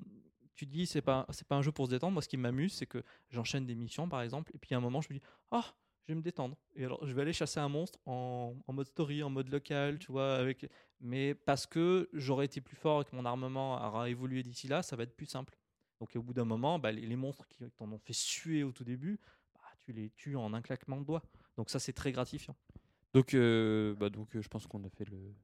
[0.54, 2.12] tu dis c'est pas c'est pas un jeu pour se détendre.
[2.12, 4.80] Moi ce qui m'amuse c'est que j'enchaîne des missions par exemple et puis à un
[4.80, 5.64] moment je me dis ah
[6.06, 8.86] je vais me détendre et alors je vais aller chasser un monstre en, en mode
[8.86, 10.40] story en mode local tu vois
[11.00, 14.82] mais parce que j'aurais été plus fort et que mon armement aura évolué d'ici là
[14.82, 15.56] ça va être plus simple.
[15.98, 18.72] Donc au bout d'un moment bah, les, les monstres qui t'en ont fait suer au
[18.72, 19.18] tout début
[19.54, 21.22] bah, tu les tues en un claquement de doigts.
[21.56, 22.56] Donc ça c'est très gratifiant.
[23.12, 25.34] Donc, euh, bah, donc euh, je pense qu'on a fait le...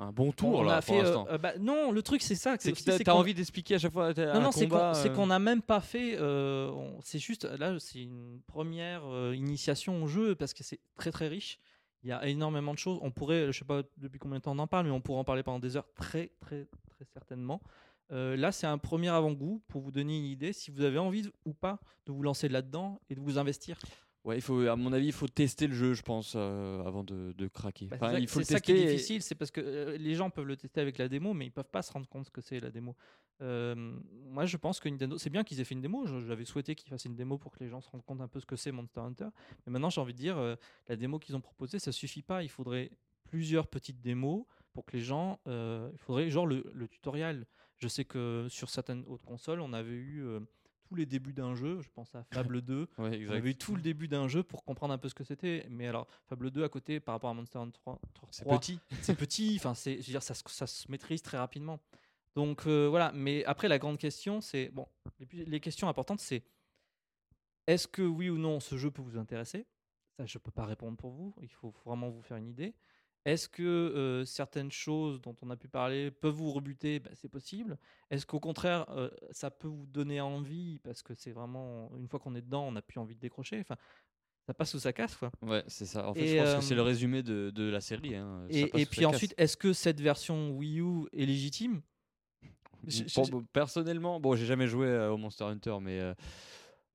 [0.00, 1.26] un bon tour on là, a pour fait euh, l'instant.
[1.30, 3.92] euh, bah, non le truc c'est ça c'est que t'as qu'on- envie d'expliquer à chaque
[3.92, 4.12] fois.
[4.14, 6.16] non, un non, c'est qu'on euh, n'a même pas fait.
[6.18, 9.02] euh, on- c'est juste là, c'est une première
[9.34, 11.58] initiation au jeu parce que c'est très très riche.
[12.02, 12.98] Il y a énormément de choses.
[13.02, 15.18] On pourrait, je sais pas depuis combien de temps on en parle, mais on pourrait
[15.20, 17.60] en parler pendant des heures, très très très certainement.
[18.10, 21.52] Là, c'est un premier avant-goût pour vous donner une idée si vous avez envie ou
[21.52, 23.78] pas de vous lancer là-dedans et de vous investir.
[24.24, 27.02] Ouais, il faut, à mon avis, il faut tester le jeu, je pense, euh, avant
[27.04, 27.86] de, de craquer.
[27.86, 29.50] Bah, Enfin, c'est ça- il faut le c'est ça qui est et- difficile, c'est parce
[29.50, 31.90] que euh, les gens peuvent le tester avec la démo, mais ils peuvent pas se
[31.90, 32.94] rendre compte ce que c'est la démo.
[33.40, 33.74] Euh,
[34.26, 36.04] moi, je pense que Nintendo, c'est bien qu'ils aient fait une démo.
[36.26, 38.40] J'avais souhaité qu'ils fassent une démo pour que les gens se rendent compte un peu
[38.40, 39.28] ce que c'est Monster Hunter.
[39.66, 40.36] Mais maintenant, j'ai envie de dire,
[40.88, 42.42] la démo qu'ils ont proposée, ça suffit pas.
[42.42, 42.90] Il faudrait
[43.24, 44.44] plusieurs petites démos
[44.74, 45.40] pour que les gens.
[45.46, 47.46] il faudrait genre le, le tutoriel.
[47.78, 50.22] Je sais que sur certaines autres consoles, on avait eu
[50.90, 51.80] tous les débuts d'un jeu.
[51.80, 52.88] Je pense à Fable 2.
[52.98, 55.22] Ouais, On avait eu tout le début d'un jeu pour comprendre un peu ce que
[55.22, 55.64] c'était.
[55.70, 58.00] Mais alors, Fable 2 à côté, par rapport à Monster Hunter 3,
[58.32, 58.80] C'est 3, petit.
[59.02, 61.78] c'est petit, enfin c'est, je veux dire, ça, se- ça se maîtrise très rapidement.
[62.34, 64.86] Donc euh, voilà, mais après la grande question, c'est bon,
[65.30, 66.42] les questions importantes, c'est
[67.66, 69.66] est-ce que oui ou non ce jeu peut vous intéresser?
[70.16, 71.34] Ça, je peux pas répondre pour vous.
[71.40, 72.74] Il faut vraiment vous faire une idée.
[73.26, 77.00] Est-ce que euh, certaines choses dont on a pu parler peuvent vous rebuter?
[77.00, 77.76] Ben, C'est possible.
[78.10, 82.18] Est-ce qu'au contraire, euh, ça peut vous donner envie parce que c'est vraiment une fois
[82.18, 83.60] qu'on est dedans, on n'a plus envie de décrocher?
[83.60, 83.76] Enfin,
[84.46, 85.30] ça passe ou ça casse, quoi.
[85.42, 86.08] Ouais, c'est ça.
[86.08, 88.14] En fait, Et, je pense euh, que c'est le résumé de, de la série.
[88.14, 88.46] hein.
[88.48, 91.82] Et, puis ensuite, est-ce que cette version Wii U est légitime?
[93.14, 96.14] Pour- personnellement, bon, j'ai jamais joué au Monster Hunter, mais.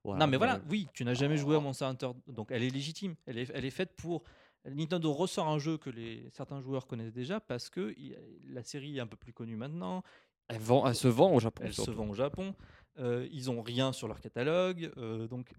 [0.03, 1.61] non, mais voilà, oui, tu n'as jamais joué à Oh.
[1.61, 3.15] Monster Hunter, donc elle est légitime.
[3.27, 4.23] Elle est, elle est faite pour.
[4.69, 8.97] Nintendo ressort un jeu que les, certains joueurs connaissent déjà parce que il- la série
[8.97, 10.03] est un peu plus connue maintenant.
[10.47, 11.63] Elle, vend, elle se vend au Japon.
[11.65, 12.55] Elle se vend au Japon.
[12.97, 14.91] euh, ils ont rien sur leur catalogue.
[14.97, 15.51] euh, donc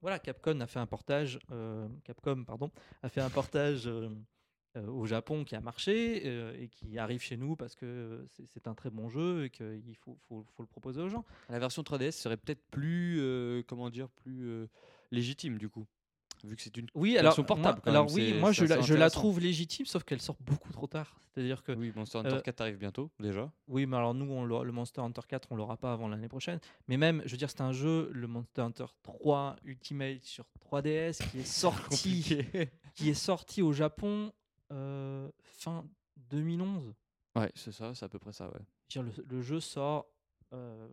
[0.00, 1.38] voilà, Capcom a fait un portage.
[1.50, 2.70] euh, Capcom, pardon,
[3.02, 3.88] a fait un portage
[4.76, 6.26] au Japon qui a marché
[6.62, 10.18] et qui arrive chez nous parce que c'est- un très bon jeu et qu'il faut,
[10.28, 11.24] faut- faut le proposer aux gens.
[11.48, 13.20] La version 3DS serait peut-être plus,
[13.68, 14.66] comment dire, plus
[15.12, 15.86] légitime du coup,
[16.44, 16.86] vu que c'est une.
[16.94, 20.20] Oui, alors, Version portable, moi- alors oui, moi je la, je trouve légitime, sauf qu'elle
[20.20, 21.16] sort beaucoup trop tard.
[21.34, 23.50] C'est-à-dire que Oui, Monster Hunter euh, 4 arrive bientôt déjà.
[23.66, 26.60] Oui, mais alors nous, on le Monster Hunter 4, on l'aura pas avant l'année prochaine.
[26.88, 31.18] Mais même, je veux dire, c'est un jeu, le Monster Hunter 3 Ultimate sur 3DS,
[31.30, 32.38] qui est sorti,
[32.94, 34.32] qui est sorti au Japon
[34.72, 35.84] euh, fin
[36.30, 36.94] 2011.
[37.36, 38.60] Ouais, c'est ça, c'est à peu près ça, ouais.
[38.88, 40.06] Je veux dire, le, le jeu sort
[40.52, 40.88] euh,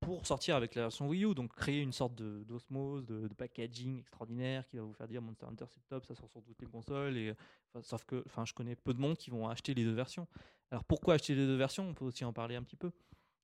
[0.00, 4.00] pour sortir avec la version Wii U, donc créer une sorte d'osmose, de, de packaging
[4.00, 6.66] extraordinaire qui va vous faire dire Monster Hunter c'est top, ça sort sur toutes les
[6.66, 7.16] consoles.
[7.16, 7.34] Et,
[7.82, 10.26] sauf que enfin, je connais peu de monde qui vont acheter les deux versions.
[10.70, 11.88] Alors pourquoi acheter les deux versions?
[11.88, 12.90] On peut aussi en parler un petit peu.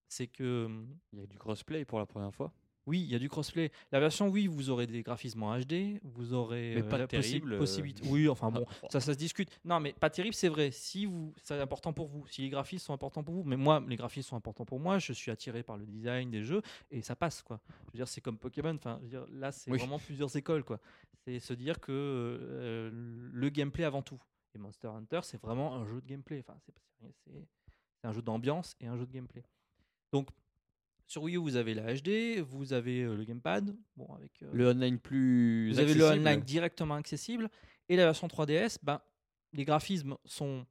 [0.08, 0.68] C'est que
[1.12, 2.52] Il y a du crossplay pour la première fois.
[2.86, 3.70] Oui, il y a du crossplay.
[3.92, 7.08] La version Wii, vous aurez des graphismes en HD, vous aurez Mais pas la possi-
[7.10, 7.58] terrible, euh.
[7.58, 8.02] possibilité.
[8.08, 9.50] Oui, enfin bon, Ah, ça, ça se discute.
[9.64, 10.70] Non, mais pas terrible, c'est vrai.
[10.70, 12.26] Si vous, c'est important pour vous.
[12.28, 14.98] Si les graphismes sont importants pour vous, mais moi, les graphismes sont importants pour moi.
[14.98, 17.60] Je suis attiré par le design des jeux et ça passe quoi.
[17.68, 18.74] Je veux dire, c'est comme Pokémon.
[18.76, 19.78] Enfin, je veux dire, là, c'est Oui.
[19.78, 20.78] vraiment plusieurs écoles quoi.
[21.24, 22.90] C'est se dire que euh,
[23.32, 24.20] le gameplay avant tout.
[24.54, 26.44] Et Monster Hunter, c'est vraiment un jeu de gameplay.
[26.46, 29.42] Enfin, c'est un jeu d'ambiance et un jeu de gameplay.
[30.12, 30.28] Donc
[31.06, 34.50] sur Wii U, vous avez la HD, vous avez euh, le gamepad, bon avec euh,
[34.52, 35.70] Le online plus.
[35.72, 37.48] vous avez le online directement accessible
[37.88, 39.00] et la version 3DS, ben,
[39.52, 40.66] les graphismes sont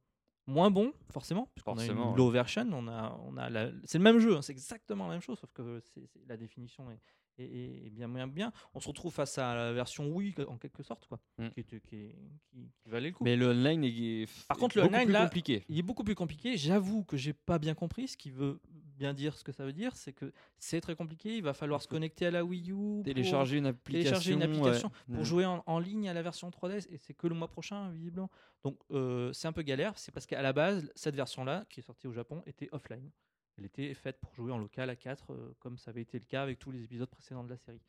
[0.46, 2.16] moins bon, forcément, puisqu'on a Forcément, une ouais.
[2.18, 5.14] low version, on a, on a la- c'est le même jeu, hein, c'est exactement la
[5.14, 7.00] même chose, sauf que c'est- c'est- la définition est,
[7.38, 8.52] est- est- est bien, bien, bien.
[8.74, 11.48] On se retrouve face à la version Wii, en quelque sorte, quoi, Mm.
[11.48, 12.16] qui, était- qui, est-
[12.50, 13.24] qui- qui valait le coup.
[13.24, 15.64] Mais le online est, Par contre, le beaucoup online, plus là, compliqué.
[15.68, 16.56] Il est beaucoup plus compliqué.
[16.56, 18.60] J'avoue que j'ai pas bien compris ce qui veut
[18.96, 19.94] bien dire ce que ça veut dire.
[19.96, 21.36] C'est que c'est très compliqué.
[21.36, 23.02] Il va falloir se connecter à la Wii U.
[23.04, 24.02] Télécharger une application.
[24.10, 25.14] télécharger une application ouais.
[25.14, 25.24] pour Mm.
[25.24, 26.86] jouer en, en ligne à la version 3DS.
[26.90, 28.30] Et c'est que le mois prochain, visiblement.
[28.64, 29.98] Donc euh, c'est un peu galère.
[29.98, 33.10] C'est parce qu'à la base, cette version-là, qui est sortie au Japon, était offline.
[33.58, 36.24] Elle était faite pour jouer en local à 4, euh, comme ça avait été le
[36.26, 37.80] cas avec tous les épisodes précédents de la série.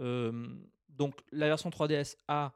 [0.00, 0.54] Euh,
[0.88, 2.54] donc la version 3DS a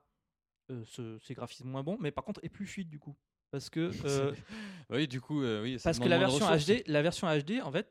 [0.70, 3.16] euh, ce- ces graphismes moins bons, mais par contre est plus fluide du coup.
[3.53, 4.35] Parce que euh,
[4.91, 5.79] Oui, du coup, euh, oui.
[5.83, 6.47] parce que la version.
[6.47, 7.87] HD, la version HD, en fait,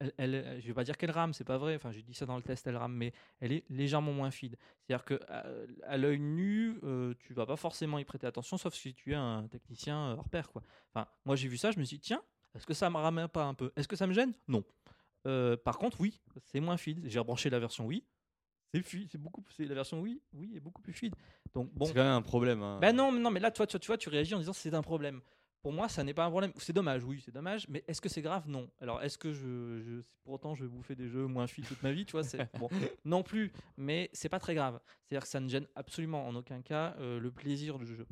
[0.00, 1.76] elle, elle- je vais pas dire qu'elle rame, c'est pas vrai.
[1.76, 4.56] Enfin, j'ai dit ça dans le test, elle rame, mais elle est légèrement moins fluide.
[4.80, 5.44] C'est-à-dire que à,
[5.86, 9.14] à l'œil nu, euh, tu vas pas forcément y prêter attention, sauf si tu es
[9.14, 10.62] un technicien euh, hors pair, quoi.
[10.92, 12.22] Enfin, moi j'ai vu ça, je me suis dit, tiens,
[12.56, 13.70] est-ce que ça me rame pas un peu?
[13.76, 14.32] Est-ce que ça me gêne?
[14.48, 14.64] Non.
[15.26, 17.02] Euh, par contre, oui, c'est moins fluide.
[17.04, 18.02] J'ai rebranché la version Wii.
[18.82, 21.14] C'est c'est beaucoup, c'est la version Wii, oui, est beaucoup plus fluide.
[21.54, 22.62] Donc bon, C'est quand même un problème.
[22.62, 22.78] hein.
[22.80, 24.74] ben non, mais non, mais là, toi, tu, tu vois, tu réagis en disant c'est
[24.74, 25.20] un problème.
[25.62, 26.52] Pour moi, ça n'est pas un problème.
[26.58, 27.66] C'est dommage, oui, c'est dommage.
[27.70, 28.46] Mais est-ce que c'est grave?
[28.46, 28.68] Non.
[28.80, 31.82] Alors, est-ce que je, je pour autant, je vais bouffer des jeux moins fluides toute
[31.82, 32.04] ma vie?
[32.04, 32.68] Tu vois, c'est bon,
[33.06, 33.50] non plus.
[33.78, 34.78] Mais c'est pas très grave.
[35.06, 38.06] C'est-à-dire que ça ne gêne absolument en aucun cas euh, le plaisir du jeu.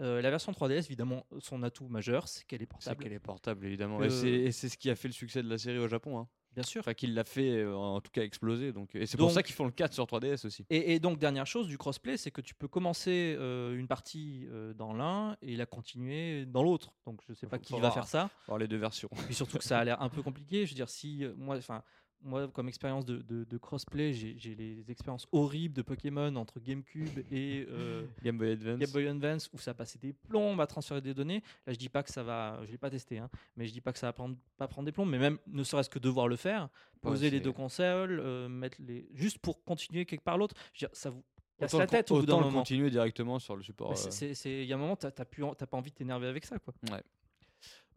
[0.00, 3.02] Euh, la version 3DS, évidemment, son atout majeur, c'est qu'elle est C'est portable.
[3.02, 4.08] qu'elle est portable, évidemment.
[4.08, 6.18] C'est- Et c'est ce qui a fait le succès de la série au Japon.
[6.20, 6.28] hein.
[6.54, 6.80] Bien sûr.
[6.80, 8.72] Enfin, qui l'a fait, euh, en tout cas, exploser.
[8.72, 8.94] Donc...
[8.96, 10.64] Et c'est pour Donc- ça qu'ils font le 4 sur 3DS aussi.
[10.68, 14.46] Et, et donc, dernière chose du crossplay, c'est que tu peux commencer euh, une partie
[14.50, 16.92] euh, dans l'un et la continuer dans l'autre.
[17.06, 17.94] Donc, je sais pas Faut- qui faut va voir.
[17.94, 18.30] faire ça.
[18.46, 19.10] Voir les deux versions.
[19.28, 20.66] Et surtout que ça a l'air un peu compliqué.
[20.66, 21.82] Je veux dire, si euh, moi, enfin,
[22.22, 27.20] moi, comme expérience de, de- de crossplay, j'ai les expériences horribles de Pokémon entre GameCube
[27.32, 28.78] et euh, Game Boy Advance.
[28.78, 31.42] Game Boy Advance où ça passait des plombs à transférer des données.
[31.66, 33.80] Là, je dis pas que ça va, je l'ai pas testé, hein, mais je dis
[33.80, 36.28] pas que ça va prendre, pas prendre des plombs, mais même ne serait-ce que devoir
[36.28, 36.68] le faire,
[37.00, 40.54] poser Ouais, les deux consoles, euh, mettre les, juste pour continuer quelque part l'autre.
[40.92, 41.24] Ça vous
[41.58, 42.58] casse la tête autant le moment.
[42.60, 43.92] continuer directement sur le support.
[43.92, 44.28] Euh.
[44.44, 46.74] Il y a un moment, t'as pas envie de t'énerver avec ça, quoi.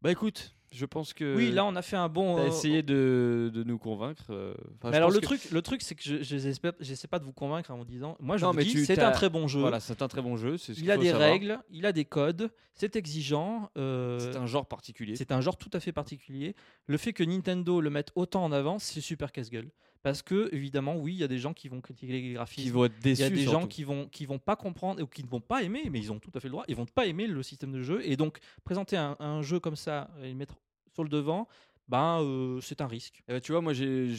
[0.03, 1.35] Bah écoute, je pense que.
[1.35, 2.35] oui, là, on a fait un bon.
[2.35, 4.25] T'as euh, essayé de, de nous convaincre.
[4.31, 7.23] euh, enfin, Mais alors le que- truc, le truc, c'est que je j'essaie pas de
[7.23, 9.47] vous convaincre en vous disant, moi je Non, vous mais dis, c'est un très bon
[9.47, 9.61] jeu.
[9.61, 10.57] Voilà, c'est un très bon jeu.
[10.57, 11.29] ce il a des savoir.
[11.29, 13.69] règles, il a des codes, c'est exigeant.
[13.77, 15.15] euh, C'est un genre particulier.
[15.15, 16.55] c'est un genre tout à fait particulier.
[16.87, 19.69] Le fait que Nintendo le mette autant en avant, c'est super casse-gueule.
[20.03, 22.71] Parce que évidemment, oui, il y a des gens qui vont critiquer les Qui graphismes.
[22.71, 23.21] vont être Il déçus.
[23.21, 25.63] y a des gens qui vont qui vont pas comprendre ou qui ne vont pas
[25.63, 26.65] aimer, mais ils ont tout à fait le droit.
[26.67, 29.75] Ils vont pas aimer le système de jeu et donc présenter un, un jeu comme
[29.77, 30.55] ça et le mettre
[30.93, 31.47] sur le devant,
[31.87, 33.23] ben euh, c'est un risque.
[33.27, 34.09] Eh ben, tu vois, moi j'ai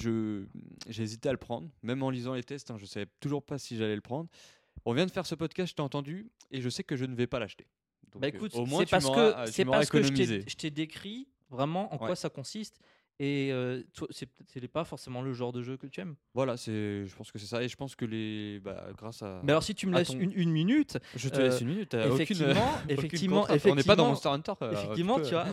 [0.88, 3.76] hésité à le prendre, même en lisant les tests, hein, je savais toujours pas si
[3.76, 4.28] j'allais le prendre.
[4.86, 7.14] On vient de faire ce podcast, je t'ai entendu, et je sais que je ne
[7.14, 7.66] vais pas l'acheter.
[8.16, 11.28] Bah euh, écoute, c'est tu parce que c'est parce que je t'ai je t'ai décrit
[11.50, 12.06] vraiment en Ouais.
[12.06, 12.80] quoi ça consiste
[13.20, 16.16] et euh, c'est pas forcément le genre de jeu que tu aimes.
[16.34, 19.40] Voilà, c'est, je pense que c'est ça, et je pense que les, bah, grâce à,
[19.44, 21.68] Mais alors si tu me laisses ton- une, une minute, je te euh, laisse une
[21.68, 24.52] minute, aucune, effectivement, aucune effectivement, effectivement, on n'est pas dans Monster Hunter.
[24.62, 25.46] euh, effectivement, tu vois,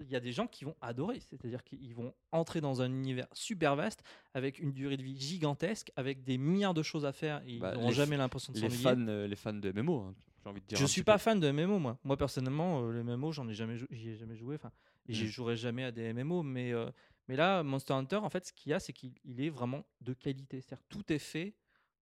[0.00, 3.26] il y a des gens qui vont adorer, c'est-à-dire qu'ils vont entrer dans un univers
[3.32, 4.02] super vaste
[4.34, 7.60] avec une durée de vie gigantesque, avec des milliards de choses à faire et ils
[7.60, 8.82] Bah, n'auront les jamais l'impression de les s'ennuyer.
[8.82, 10.78] fans, euh, les fans de MMO, hein, j'ai envie de dire.
[10.78, 11.18] Je suis pas peu.
[11.18, 11.98] fan de MMO moi.
[12.04, 14.56] Moi personnellement, euh, les MMO, j'en ai jamais, j'y ai jamais joué.
[14.56, 14.70] Enfin,
[15.10, 15.28] et j'y Mm.
[15.28, 16.42] jouerai jamais à des MMO.
[16.42, 16.90] Mais euh,
[17.28, 19.84] mais là, Monster Hunter, en fait, ce qu'il y a, c'est qu'il il est vraiment
[20.00, 20.60] de qualité.
[20.60, 21.54] C'est-à-dire tout est fait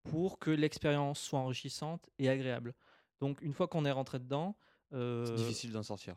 [0.05, 2.75] pour que l'expérience soit enrichissante et agréable.
[3.21, 4.57] Donc une fois qu'on est rentré dedans,
[4.93, 6.17] euh, C'est difficile d'en sortir.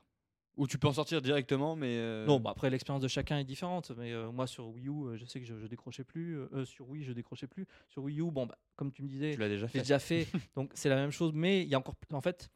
[0.57, 1.95] Ou tu peux en sortir directement, mais.
[1.97, 4.91] euh, Non, bah après l'expérience de chacun est différente, mais euh, moi sur Wii U,
[5.07, 6.37] euh, je sais que je, je décrochais plus.
[6.37, 7.65] euh, euh, sur Wii, je décrochais plus.
[7.89, 9.79] Sur Wii U, bon, bah, comme tu me disais, tu l'as déjà j'ai fait.
[9.79, 11.31] déjà fait, donc c'est la même chose.
[11.33, 12.49] Mais il y a encore, en fait,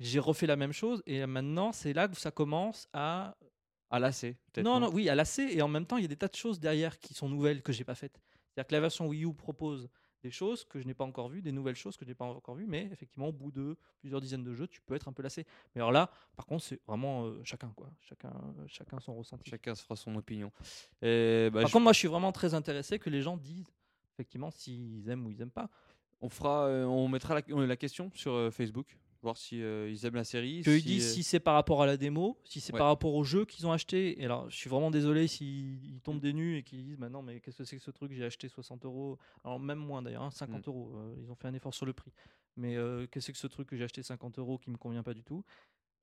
[0.00, 3.36] j'ai refait la même chose et maintenant c'est là que ça commence à
[3.92, 4.64] À lasser, peut-être.
[4.64, 5.42] non, non, oui, à lasser.
[5.52, 7.62] Et en même temps, il y a des tas de choses derrière qui sont nouvelles
[7.62, 8.20] que j'ai pas faites.
[8.54, 9.88] C'est-à-dire que la version Wii U propose
[10.22, 12.24] des choses que je n'ai pas encore vues, des nouvelles choses que je n'ai pas
[12.24, 15.12] encore vues, mais effectivement, au bout de plusieurs dizaines de jeux, tu peux être un
[15.12, 15.44] peu lassé.
[15.74, 17.90] Mais alors là, par contre, c'est vraiment euh, chacun, quoi.
[18.00, 19.50] Chacun, euh, chacun son ressenti.
[19.50, 20.52] Chacun se fera son opinion.
[21.02, 23.66] Et, bah, Par je- contre, moi, je suis vraiment très intéressé que les gens disent
[24.14, 25.68] effectivement s'ils aiment ou ils aiment pas.
[26.20, 30.04] on fera, euh, on mettra la, la question sur euh, Facebook, voir si euh, ils
[30.04, 30.62] aiment la série.
[30.62, 32.78] Qu'ils si, disent euh, si c'est par rapport à la démo, si c'est Ouais.
[32.78, 34.20] par rapport au jeu qu'ils ont acheté.
[34.20, 37.08] Et alors, je suis vraiment désolé s'ils ils tombent des nues et qu'ils disent, bah
[37.08, 39.18] non, mais qu'est-ce que c'est que ce truc J'ai acheté 60 euros.
[39.44, 40.70] Alors, même moins d'ailleurs, hein, 50 Mm.
[40.70, 40.92] euros.
[40.96, 42.12] euh, ils ont fait un effort sur le prix.
[42.56, 44.76] Mais euh, qu'est-ce que c'est que ce truc que j'ai acheté 50 euros qui me
[44.76, 45.44] convient pas du tout?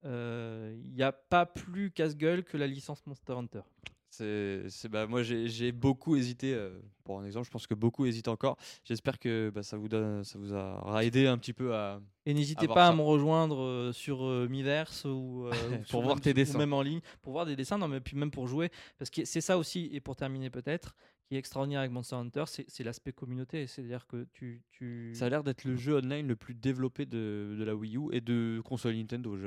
[0.03, 3.61] Il n'y a pas plus casse-gueule que la licence Monster Hunter.
[4.09, 6.53] C'est, bah, moi j'ai beaucoup hésité.
[6.53, 6.71] euh,
[7.03, 8.57] pour un exemple, je pense que beaucoup hésitent encore.
[8.83, 12.01] J'espère que bah, ça vous donne, ça vous aura aidé un petit peu à.
[12.25, 16.15] Et n'hésitez pas à me rejoindre euh, sur euh, Miiverse ou, euh, ou Pour voir
[16.15, 16.57] même- tes ou dessins.
[16.57, 17.77] même en ligne pour voir des dessins.
[17.77, 19.89] Non, mais puis même pour jouer, parce que c'est ça aussi.
[19.91, 20.95] Et pour terminer peut-être,
[21.29, 23.67] qui est extraordinaire avec Monster Hunter, c'est l'aspect communauté.
[23.67, 25.11] C'est-à-dire que tu, tu...
[25.13, 28.09] Ça a l'air d'être le jeu online le plus développé de, de la Wii U
[28.11, 29.35] et de console Nintendo.
[29.35, 29.43] Vu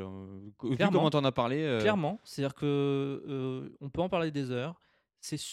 [0.76, 0.98] Clairement.
[0.98, 1.56] comment t'en as parlé.
[1.64, 2.64] euh, Clairement, c'est-à-dire que
[3.26, 4.80] euh, on peut en parler des heures.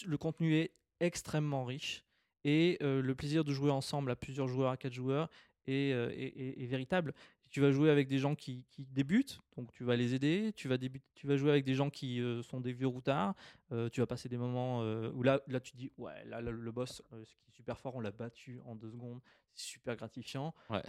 [0.06, 0.70] Le contenu est
[1.00, 2.04] extrêmement riche
[2.44, 5.28] et euh, le plaisir de jouer ensemble à plusieurs joueurs, à quatre joueurs,
[5.66, 7.12] est, est- est- est véritable.
[7.50, 10.52] Tu vas jouer avec des gens qui, qui débutent, donc tu vas les aider.
[10.54, 13.34] Tu vas, début- tu vas jouer avec des gens qui euh, sont des vieux routards.
[13.72, 16.52] euh, tu vas passer des moments euh, où là, là tu dis ouais, là, là,
[16.52, 19.20] le boss, ce qui est super fort, on l'a battu en deux secondes.
[19.52, 20.54] C'est super gratifiant.
[20.70, 20.80] Ouais.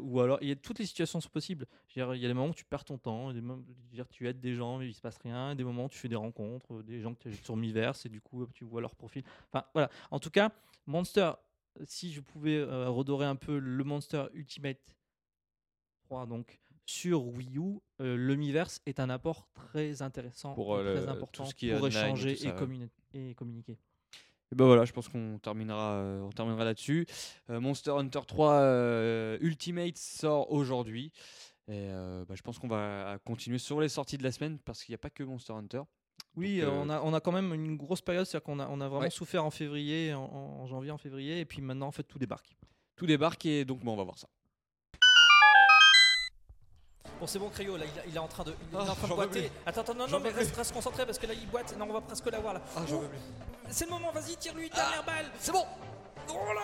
[0.00, 1.66] Ou alors, il y a toutes les situations sont possibles.
[1.94, 4.40] Il y a des moments où tu perds ton temps, des moments- dire, tu aides
[4.40, 5.54] des gens, mais il se passe rien.
[5.54, 8.08] Des moments où tu fais des rencontres, des gens que tu as sur Miiverse et
[8.08, 9.22] du coup, tu vois leur profil.
[9.52, 9.88] Enfin, voilà.
[10.10, 10.50] En tout cas,
[10.86, 11.30] Monster,
[11.84, 14.78] si je pouvais redorer un peu le Monster Ultimate
[16.12, 20.82] 3, donc sur Wii U, euh, le Miiverse est un apport très intéressant Pour, et
[20.82, 22.58] euh, très important tout ce qui est pour et échanger ça, et, ouais.
[22.58, 23.78] communi- et communiquer.
[24.50, 27.06] Et ben voilà, je pense qu'on terminera, euh, on terminera là-dessus.
[27.48, 31.12] Euh, Monster Hunter 3 euh, Ultimate sort aujourd'hui.
[31.68, 31.88] Et
[32.28, 34.96] bah, je pense qu'on va continuer sur les sorties de la semaine parce qu'il n'y
[34.96, 35.82] a pas que Monster Hunter.
[36.36, 38.80] Oui, Donc, on, a, on a quand même une grosse période, c'est-à-dire qu'on a, on
[38.80, 39.10] a vraiment Ouais.
[39.10, 42.56] souffert en février, en, en janvier, en février, et puis maintenant, en fait, tout débarque.
[42.96, 44.28] Tout débarque et donc bon, on va voir ça.
[47.22, 48.94] Bon, c'est bon, Créo, là, il, est en train de, il est Ah, en train
[48.94, 49.52] de j'en peux boiter.
[49.64, 51.72] Attends, attends, non, J'en non, mais reste, reste concentré parce que là, il boite.
[51.78, 52.60] Non, on va presque l'avoir là.
[52.76, 53.04] Ah, Oh,
[53.70, 55.26] c'est le moment, vas-y, tire-lui, dernière balle.
[55.38, 55.64] C'est bon
[56.28, 56.60] Oh, on l'a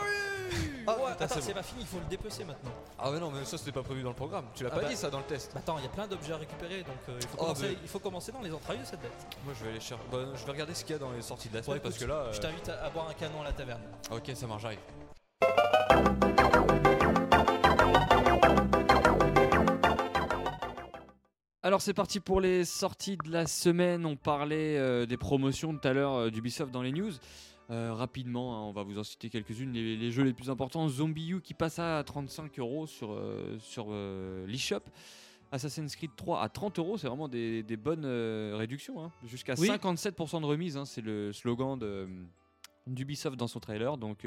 [0.51, 2.73] eu Ah, Ouais, Attends, c'est pas fini, il faut le dépecer maintenant.
[2.99, 4.47] Ah mais non mais ça c'était pas prévu dans le programme.
[4.53, 4.89] Tu l'as Ah pas bah.
[4.89, 5.53] dit ça dans le test.
[5.55, 7.63] Bah, attends, il y a plein d'objets à récupérer, donc euh, il, faut Oh, commencer,
[7.69, 9.13] mais- il faut commencer dans les entrailles de cette bête.
[9.45, 10.03] Moi je vais aller chercher.
[10.11, 11.99] Bah, je vais regarder ce qu'il y a dans les sorties de la semaine parce
[11.99, 12.25] que là.
[12.33, 13.83] Je euh, t'invite à, à boire un canon à la taverne.
[14.11, 16.48] Ok ça marche j'arrive.
[21.63, 24.07] Alors c'est parti pour les sorties de la semaine.
[24.07, 27.11] On parlait euh, des promotions tout à l'heure euh, d'Ubisoft dans les news.
[27.71, 29.73] Euh, rapidement, hein, on va vous en citer quelques-unes.
[29.73, 33.21] Les, les jeux les plus importants Zombie U qui passe à 35 euros sur,
[33.59, 33.89] sur
[34.47, 34.81] l'eShop.
[35.51, 38.07] Assassin's Creed 3 à 30 euros, c'est vraiment des, des bonnes
[38.55, 39.03] réductions.
[39.03, 39.11] hein.
[39.27, 39.69] Jusqu'à Oui.
[39.69, 41.79] 57% de remise, hein, c'est le slogan
[42.87, 43.97] d'Ubisoft dans son trailer.
[43.99, 44.27] Donc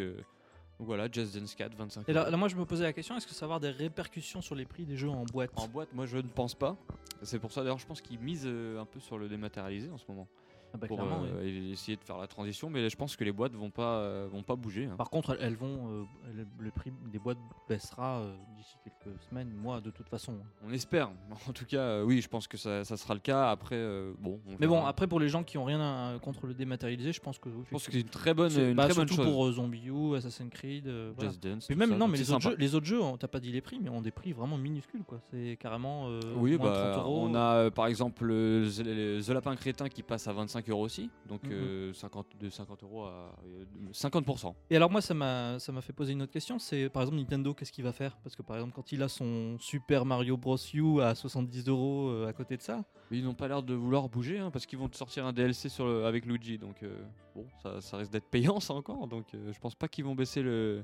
[0.86, 3.34] voilà, Just Dance 4, 25 Et là, moi, je me posais la question est-ce que
[3.34, 5.51] ça va avoir des répercussions sur les prix des jeux en boîte?
[5.55, 6.75] En boîte, moi je ne pense pas.
[7.21, 9.97] C'est pour ça d'ailleurs, je pense qu'ils misent euh, un peu sur le dématérialisé en
[9.97, 10.27] ce moment.
[10.74, 11.05] Ah bah, pour euh,
[11.43, 11.72] oui.
[11.74, 14.43] essayer de faire la transition, mais je pense que les boîtes vont pas, euh, vont
[14.43, 14.86] pas bouger.
[14.86, 14.95] hein.
[14.97, 16.03] Par contre, elles- vont, euh,
[16.34, 18.24] le, le prix des boîtes baissera
[18.55, 20.36] d'ici quelques semaines, moi, de toute façon.
[20.65, 21.09] On espère.
[21.49, 23.49] En tout cas, oui, je pense que ça, ça sera le cas.
[23.51, 23.76] Après,
[24.19, 24.39] bon.
[24.47, 27.19] on Mais bon, après, pour les gens qui ont rien à- contre le dématérialisé, je
[27.19, 27.49] pense que.
[27.49, 29.34] je pense que c'est une très bonne, une bah, très bonne surtout chose.
[29.34, 30.88] pour Zombie U, Assassin's Creed.
[31.15, 31.30] voilà.
[31.32, 33.39] Just Dance, Mais même, ça, non, mais les autres, jeux, les autres jeux, t'as pas
[33.39, 35.19] dit les prix, mais ont des prix vraiment minuscules, quoi.
[35.32, 36.07] C'est carrément.
[36.38, 37.26] Oui, moins bah, 30 euros.
[37.28, 41.09] on a par exemple le, The- The Lapin Crétin qui passe à 25 euros aussi,
[41.28, 44.53] donc euh, 50, de 50 euros à euh, 50%.
[44.70, 47.18] Et alors moi ça m'a ça m'a fait poser une autre question, c'est par exemple
[47.20, 48.18] Nintendo qu'est-ce qu'il va faire?
[48.24, 52.09] Parce que par exemple quand il a son Super Mario Bros U à 70 euros
[52.09, 54.66] euh, à côté de ça, Mais ils n'ont pas l'air de vouloir bouger hein, parce
[54.66, 57.03] qu'ils vont te sortir un DLC sur le- avec Luigi, donc euh,
[57.36, 60.16] bon, ça, ça risque d'être payant ça encore, donc euh, je pense pas qu'ils vont
[60.16, 60.84] baisser le,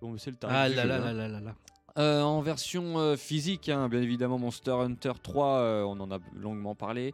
[0.00, 0.56] vont baisser le tarif.
[0.58, 1.00] ah du là là hein.
[1.00, 1.54] là là là là.
[1.98, 6.18] Euh, en version euh, physique, hein, bien évidemment, Monster Hunter 3, euh, on en a
[6.34, 7.12] longuement parlé.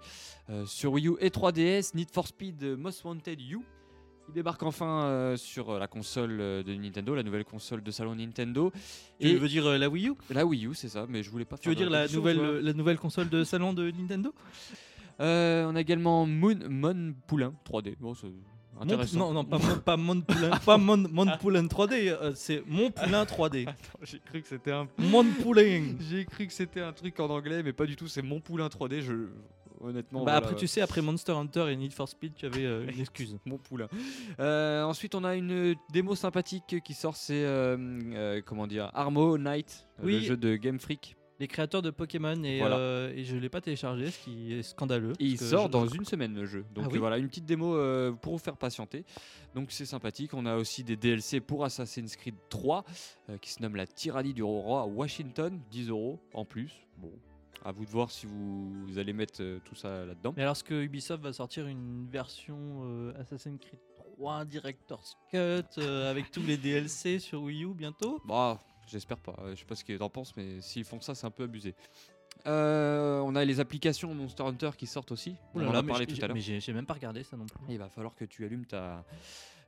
[0.66, 3.58] Sur Wii U et 3DS, Need for Speed Most Wanted U.
[4.28, 8.72] Il débarque enfin sur la console de Nintendo, la nouvelle console de salon Nintendo.
[9.20, 10.14] Tu veux dire la Wii U?
[10.30, 12.08] La Wii U, c'est ça, mais je voulais pas Tu veux dire de la
[12.72, 14.32] nouvelle la console de salon de Nintendo?
[15.18, 17.96] On a également Moon, Mon Poulain 3D.
[17.98, 18.14] Bon,
[18.84, 22.90] Non non pas mon, pas Mon Poulain, pas Mon, Mon Poulain 3D, euh, c'est Mon
[22.90, 23.66] Poulain 3D.
[24.02, 25.94] J'ai cru que c'était un Mon Poulain.
[26.10, 28.08] J'ai cru que c'était un truc en anglais, mais pas du tout.
[28.08, 29.00] C'est mon poulain 3D.
[29.00, 29.28] Je
[29.80, 30.20] honnêtement.
[30.20, 32.86] bah voilà, après tu sais après Monster Hunter et Need for Speed tu avais euh,
[32.90, 33.36] une excuse.
[33.46, 33.88] mon poulain.
[34.40, 37.16] Euh, ensuite, on a une démo sympathique qui sort.
[37.16, 37.44] C'est
[38.44, 40.14] comment dire, Armo Knight, Oui.
[40.14, 41.16] le jeu de Game Freak.
[41.38, 42.78] Les créateurs de Pokémon et, Voilà.
[42.78, 45.12] euh, et je l'ai pas téléchargé, ce qui est scandaleux.
[45.20, 46.64] Et il sort je- dans une semaine le jeu.
[46.74, 49.04] Donc Ah oui voilà, une petite démo euh, pour vous faire patienter.
[49.54, 50.32] Donc c'est sympathique.
[50.32, 52.84] On a aussi des DLC pour Assassin's Creed 3
[53.28, 56.72] euh, qui se nomme la tyrannie du roi Washington, 10 euros en plus.
[56.96, 57.12] Bon,
[57.64, 60.32] à vous de voir si vous, vous allez mettre tout ça là-dedans.
[60.36, 63.80] Mais alors, est-ce que Ubisoft va sortir une version Assassin's Creed
[64.16, 68.22] 3 Director's Cut avec tous les DLC sur Wii U bientôt?
[68.24, 69.34] Bah, j'espère pas.
[69.42, 71.44] Euh, Je sais pas ce que t'en penses, mais s'ils font ça, c'est un peu
[71.44, 71.74] abusé.
[72.46, 75.36] Euh, on a les applications Monster Hunter qui sortent aussi.
[75.54, 76.36] On en a parlé tout à l'heure.
[76.36, 77.58] Mais j'ai même pas regardé ça non plus.
[77.68, 79.04] Il va falloir que tu allumes ta,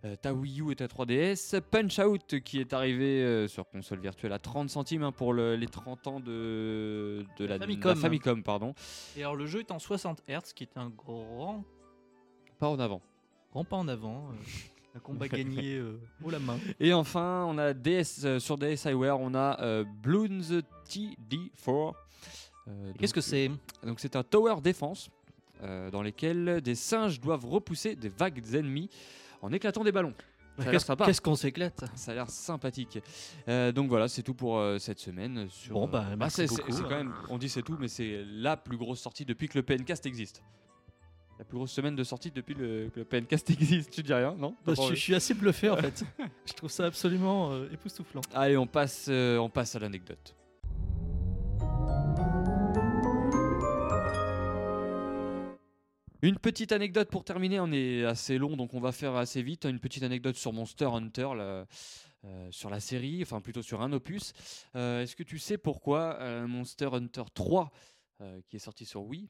[0.04, 1.60] euh, ta Wii U et ta 3DS.
[1.60, 5.56] Punch Out qui est arrivé euh, sur console virtuelle à 30 centimes hein, pour le-
[5.56, 7.88] les 30 ans de, de La la, Famicom.
[7.94, 8.42] la Famicom.
[8.44, 8.74] Pardon.
[9.16, 11.64] Et alors le jeu est en 60 Hz, qui est un grand,
[12.60, 13.00] Pas en avant.
[13.50, 14.28] grand pas en avant.
[14.98, 16.58] un combat gagné euh, haut la main.
[16.80, 21.94] Et enfin, on a DS, euh, sur DSiWare, on a euh, Bloons TD4.
[22.68, 23.50] Euh, Qu'est-ce que c'est
[23.84, 25.08] Donc c'est un tower défense
[25.62, 28.90] euh, dans lequel des singes doivent repousser des vagues ennemis
[29.40, 30.14] en éclatant des ballons.
[30.60, 32.98] Qu'est-ce qu'on s'éclate Ça a l'air sympathique.
[33.48, 35.46] Euh, donc voilà, c'est tout pour euh, cette semaine.
[35.50, 36.72] Sur, Bon, bah, merci beaucoup.
[36.82, 39.62] quand même, on dit c'est tout, mais c'est la plus grosse sortie depuis que le
[39.62, 40.42] PNcast existe.
[41.38, 43.90] La plus grosse semaine de sortie depuis le, que le PNcast existe.
[43.90, 44.56] Tu dis rien, non?
[44.66, 46.04] Bah, je, suis assez bluffé en fait.
[46.46, 48.22] je trouve ça absolument euh, époustouflant.
[48.34, 50.34] Allez, on passe, euh, on passe à l'anecdote.
[56.20, 59.64] Une petite anecdote pour terminer, on est assez long donc on va faire assez vite.
[59.64, 61.64] Une petite anecdote sur Monster Hunter, euh,
[62.50, 64.32] sur la série, enfin plutôt sur un opus.
[64.74, 66.18] Est-ce que tu sais pourquoi
[66.48, 67.70] Monster Hunter 3,
[68.20, 69.28] euh, qui est sorti sur Wii,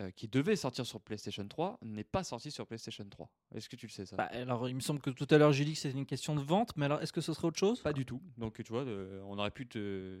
[0.00, 3.76] euh, qui devait sortir sur PlayStation 3, n'est pas sorti sur PlayStation 3 Est-ce que
[3.76, 4.16] tu le sais ça?
[4.16, 6.34] Bah, alors il me semble que tout à l'heure j'ai dit que c'était une question
[6.34, 7.80] de vente, mais alors est-ce que ce serait autre chose?
[7.82, 8.20] Pas du tout.
[8.36, 10.20] Donc tu vois, euh, on aurait pu te,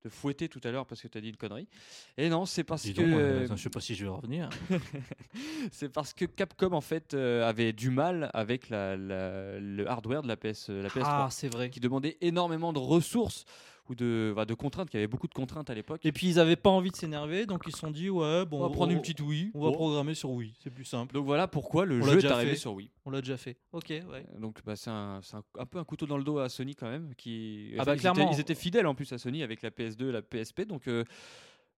[0.00, 1.68] te fouetter tout à l'heure parce que tu as dit une connerie.
[2.16, 4.48] Et non, c'est parce Dis que donc, euh, je sais pas si je vais revenir.
[5.72, 10.22] c'est parce que Capcom en fait euh, avait du mal avec la, la- le hardware
[10.22, 11.70] de la PS, la PS3, Ah, c'est vrai.
[11.70, 13.44] qui demandait énormément de ressources
[13.88, 14.88] ou de, bah, de contraintes.
[14.92, 16.00] Il y avait beaucoup de contraintes à l'époque.
[16.04, 18.58] Et puis ils avaient pas envie de s'énerver, donc ils se sont dit ouais bon,
[18.58, 19.50] on va prendre une petite Wii.
[19.54, 21.14] on va programmer sur Wii, c'est plus simple.
[21.14, 22.56] Donc voilà pourquoi le On jeu est arrivé fait.
[22.56, 22.90] sur Wii.
[23.04, 23.56] On l'a déjà fait.
[23.72, 24.02] Ok, ouais.
[24.12, 26.48] Euh, Donc bah, c'est un, c'est un- un peu un couteau dans le dos à
[26.48, 27.14] Sony quand même.
[27.16, 28.30] Qui, Ah bah, ils étaient- clairement.
[28.32, 30.62] ils étaient fidèles en plus à Sony avec la PS2 et la PSP.
[30.66, 31.04] Donc euh,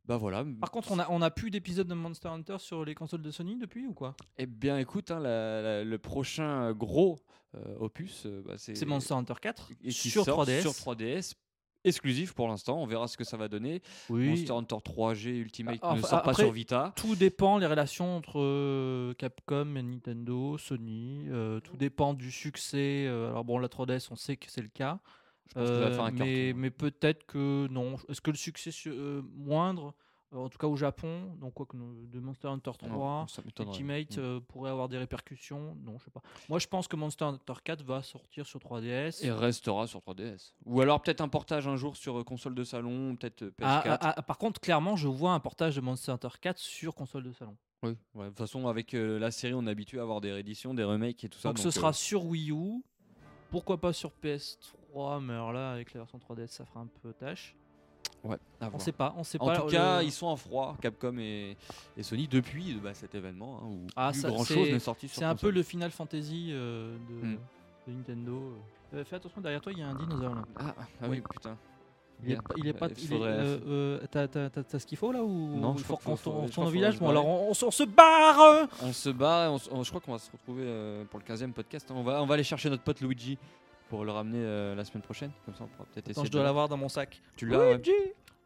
[0.07, 0.45] bah voilà.
[0.61, 3.31] Par contre, on a, on a plus d'épisodes de Monster Hunter sur les consoles de
[3.31, 4.17] Sony depuis ou quoi?
[4.39, 7.21] Eh bien, écoute, hein, la- la- le prochain gros
[7.55, 10.63] euh, opus, euh, bah, c'est C'est Monster Hunter 4 et qui sur sort 3DS.
[10.63, 11.35] Sur 3DS,
[11.85, 12.81] exclusif pour l'instant.
[12.83, 13.83] On verra ce que ça va donner.
[14.09, 14.29] Oui.
[14.29, 16.93] Monster Hunter 3G Ultimate Ah, ne enfin, sort pas après- sur Vita.
[16.97, 21.27] Tout dépend les relations entre euh, Capcom et Nintendo, Sony.
[21.29, 23.07] euh, tout dépend du succès.
[23.07, 25.01] euh, alors bon, la 3DS, on sait que c'est le cas.
[25.49, 26.13] Je pense que ça va faire un
[26.55, 27.97] mais peut-être que non.
[28.09, 29.95] Est-ce que le succès su- euh, moindre,
[30.33, 33.27] en tout cas au Japon, donc quoi que nous- de Monster Hunter 3, Non.
[33.59, 34.21] Ultimate Mm.
[34.21, 36.23] euh, pourrait avoir des répercussions Non, je sais pas.
[36.49, 39.25] Moi, je pense que Monster Hunter 4 va sortir sur 3DS.
[39.25, 40.55] Et restera sur 3DS.
[40.67, 43.83] Ou alors peut-être un portage un jour sur euh, console de salon, peut-être euh, Ah,
[43.85, 43.99] PS4.
[44.03, 47.25] ah, ah, par contre, clairement, je vois un portage de Monster Hunter 4 sur console
[47.25, 47.57] de salon.
[47.83, 50.31] Oui, ouais, de toute façon, avec euh, la série, on est habitué à avoir des
[50.33, 51.49] rééditions, des remakes et tout ça.
[51.49, 52.83] donc, ce euh, sera sur Wii U.
[53.51, 57.13] Pourquoi pas sur PS3 Mais alors là, avec la version 3DS, ça fera un peu
[57.15, 57.57] tâche.
[58.25, 58.37] Ouais,
[58.73, 59.57] On sait pas, on sait En pas.
[59.59, 61.57] tout le- cas, ils sont en froid, Capcom et,
[61.97, 65.09] et Sony, depuis bah, cet événement hein, où Ah, plus ça, grand chose n'est sorti
[65.09, 67.39] sur C'est un peu le Final Fantasy euh, de, Hmm.
[67.89, 68.43] de Nintendo.
[68.95, 70.43] Euh, fais attention, derrière toi, il y a un dinosaure là.
[70.59, 71.57] Ah, ah oui, putain.
[72.23, 72.39] Il est.
[72.59, 76.67] Il est pas Euh, T'as ce qu'il faut là ou Non, je crois qu'on tourne
[76.67, 79.09] au village se Bon, alors on, se- barre On se
[79.73, 80.65] on- je crois qu'on va se retrouver
[81.11, 81.91] pour le 15e podcast.
[81.91, 83.39] On va, on va aller chercher notre pote Luigi
[83.91, 85.31] pour le ramener euh, la semaine prochaine.
[85.45, 86.25] Comme ça, on pourra peut-être essayer.
[86.25, 87.21] je de- dois l'avoir dans mon sac.
[87.37, 87.83] Tu l'as ouais.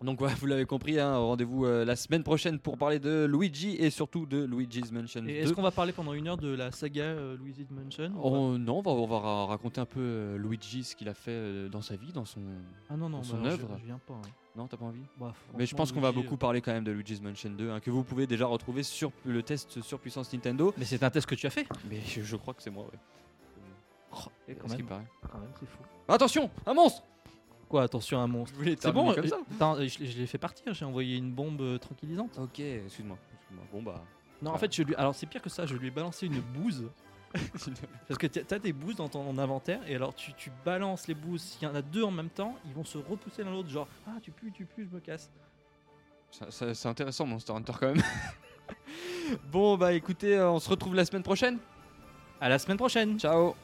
[0.03, 3.77] Donc voilà, vous l'avez compris, hein, rendez-vous euh, la semaine prochaine pour parler de Luigi
[3.79, 5.31] et surtout de Luigi's Mansion Et 2.
[5.39, 8.79] est-ce qu'on va parler pendant une heure de la saga euh, Luigi's Mansion Oh, non,
[8.79, 11.69] on va, on va ra- raconter un peu euh, Luigi, ce qu'il a fait euh,
[11.71, 12.41] dans sa vie, dans son.
[12.91, 14.15] Ah non, non, dans bah son alors, je- œuvre Je, viens pas.
[14.15, 14.29] hein.
[14.57, 16.85] Non, t'as pas envie Bah, Mais je pense qu'on va beaucoup euh, parler quand même
[16.85, 20.31] de Luigi's Mansion 2, hein, que vous pouvez déjà retrouver sur le test sur puissance
[20.35, 20.75] Nintendo.
[20.77, 22.85] Mais c'est un test que tu as fait Mais je, je crois que c'est moi,
[22.85, 22.99] ouais.
[24.49, 25.05] Et quand même, paraît.
[25.31, 25.79] quand même, c'est fou.
[26.09, 27.03] Attention, un monstre
[27.69, 29.39] Quoi, attention un monstre C'est bon, comme euh, ça.
[29.57, 32.39] attends, je, l'ai- je l'ai fait partir, j'ai envoyé une bombe euh, tranquillisante.
[32.39, 33.17] Ok, excuse-moi.
[33.33, 33.65] excuse-moi.
[33.73, 34.03] Bon bah.
[34.43, 34.61] Non, en Ouais.
[34.61, 34.95] fait, je lui...
[34.97, 36.89] alors c'est pire que ça, je lui ai balancé une bouse.
[38.07, 41.15] Parce que tu as des bouses dans ton inventaire, et alors tu, tu balances les
[41.15, 43.71] bouses, s'il y en a deux en même temps, ils vont se repousser l'un l'autre,
[43.71, 45.31] genre Ah, tu pues, tu pues, je me casse.
[46.51, 48.03] C'est intéressant Monster Hunter quand même.
[49.51, 51.59] bon bah écoutez, euh, on se retrouve la semaine prochaine.
[52.41, 53.55] À la semaine prochaine Ciao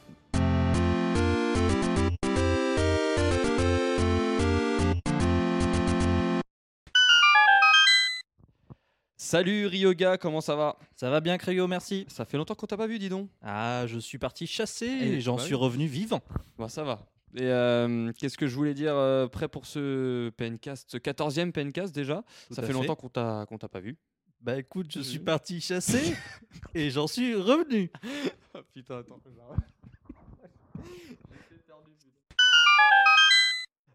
[9.31, 12.05] Salut Ryoga, comment ça va Ça va bien, Cryo, merci.
[12.09, 13.28] Ça fait longtemps qu'on t'a pas vu, dis donc.
[13.43, 15.61] Ah, je suis parti chasser Eh, et j'en bah suis oui.
[15.61, 16.20] revenu vivant.
[16.59, 17.07] Bon, ça va.
[17.37, 21.95] Et euh, qu'est-ce que je voulais dire euh, Prêt pour ce PNcast, ce 14e PNcast
[21.95, 22.24] déjà?
[22.49, 23.97] Tout Ça fait longtemps qu'on t'a qu'on t'a pas vu.
[24.41, 25.24] Bah écoute, je suis Mhm.
[25.26, 26.12] parti chasser
[26.74, 27.89] et j'en suis revenu.
[28.74, 29.20] putain, attends.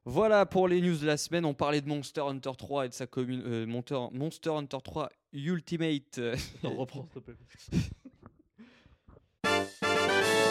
[0.08, 1.46] Voilà pour les news de la semaine.
[1.46, 3.42] On parlait de Monster Hunter 3 et de sa commune.
[3.46, 6.20] euh, Monster, Monster Hunter 3 Ultimate.
[6.64, 7.36] On Reprends, s'il te plaît.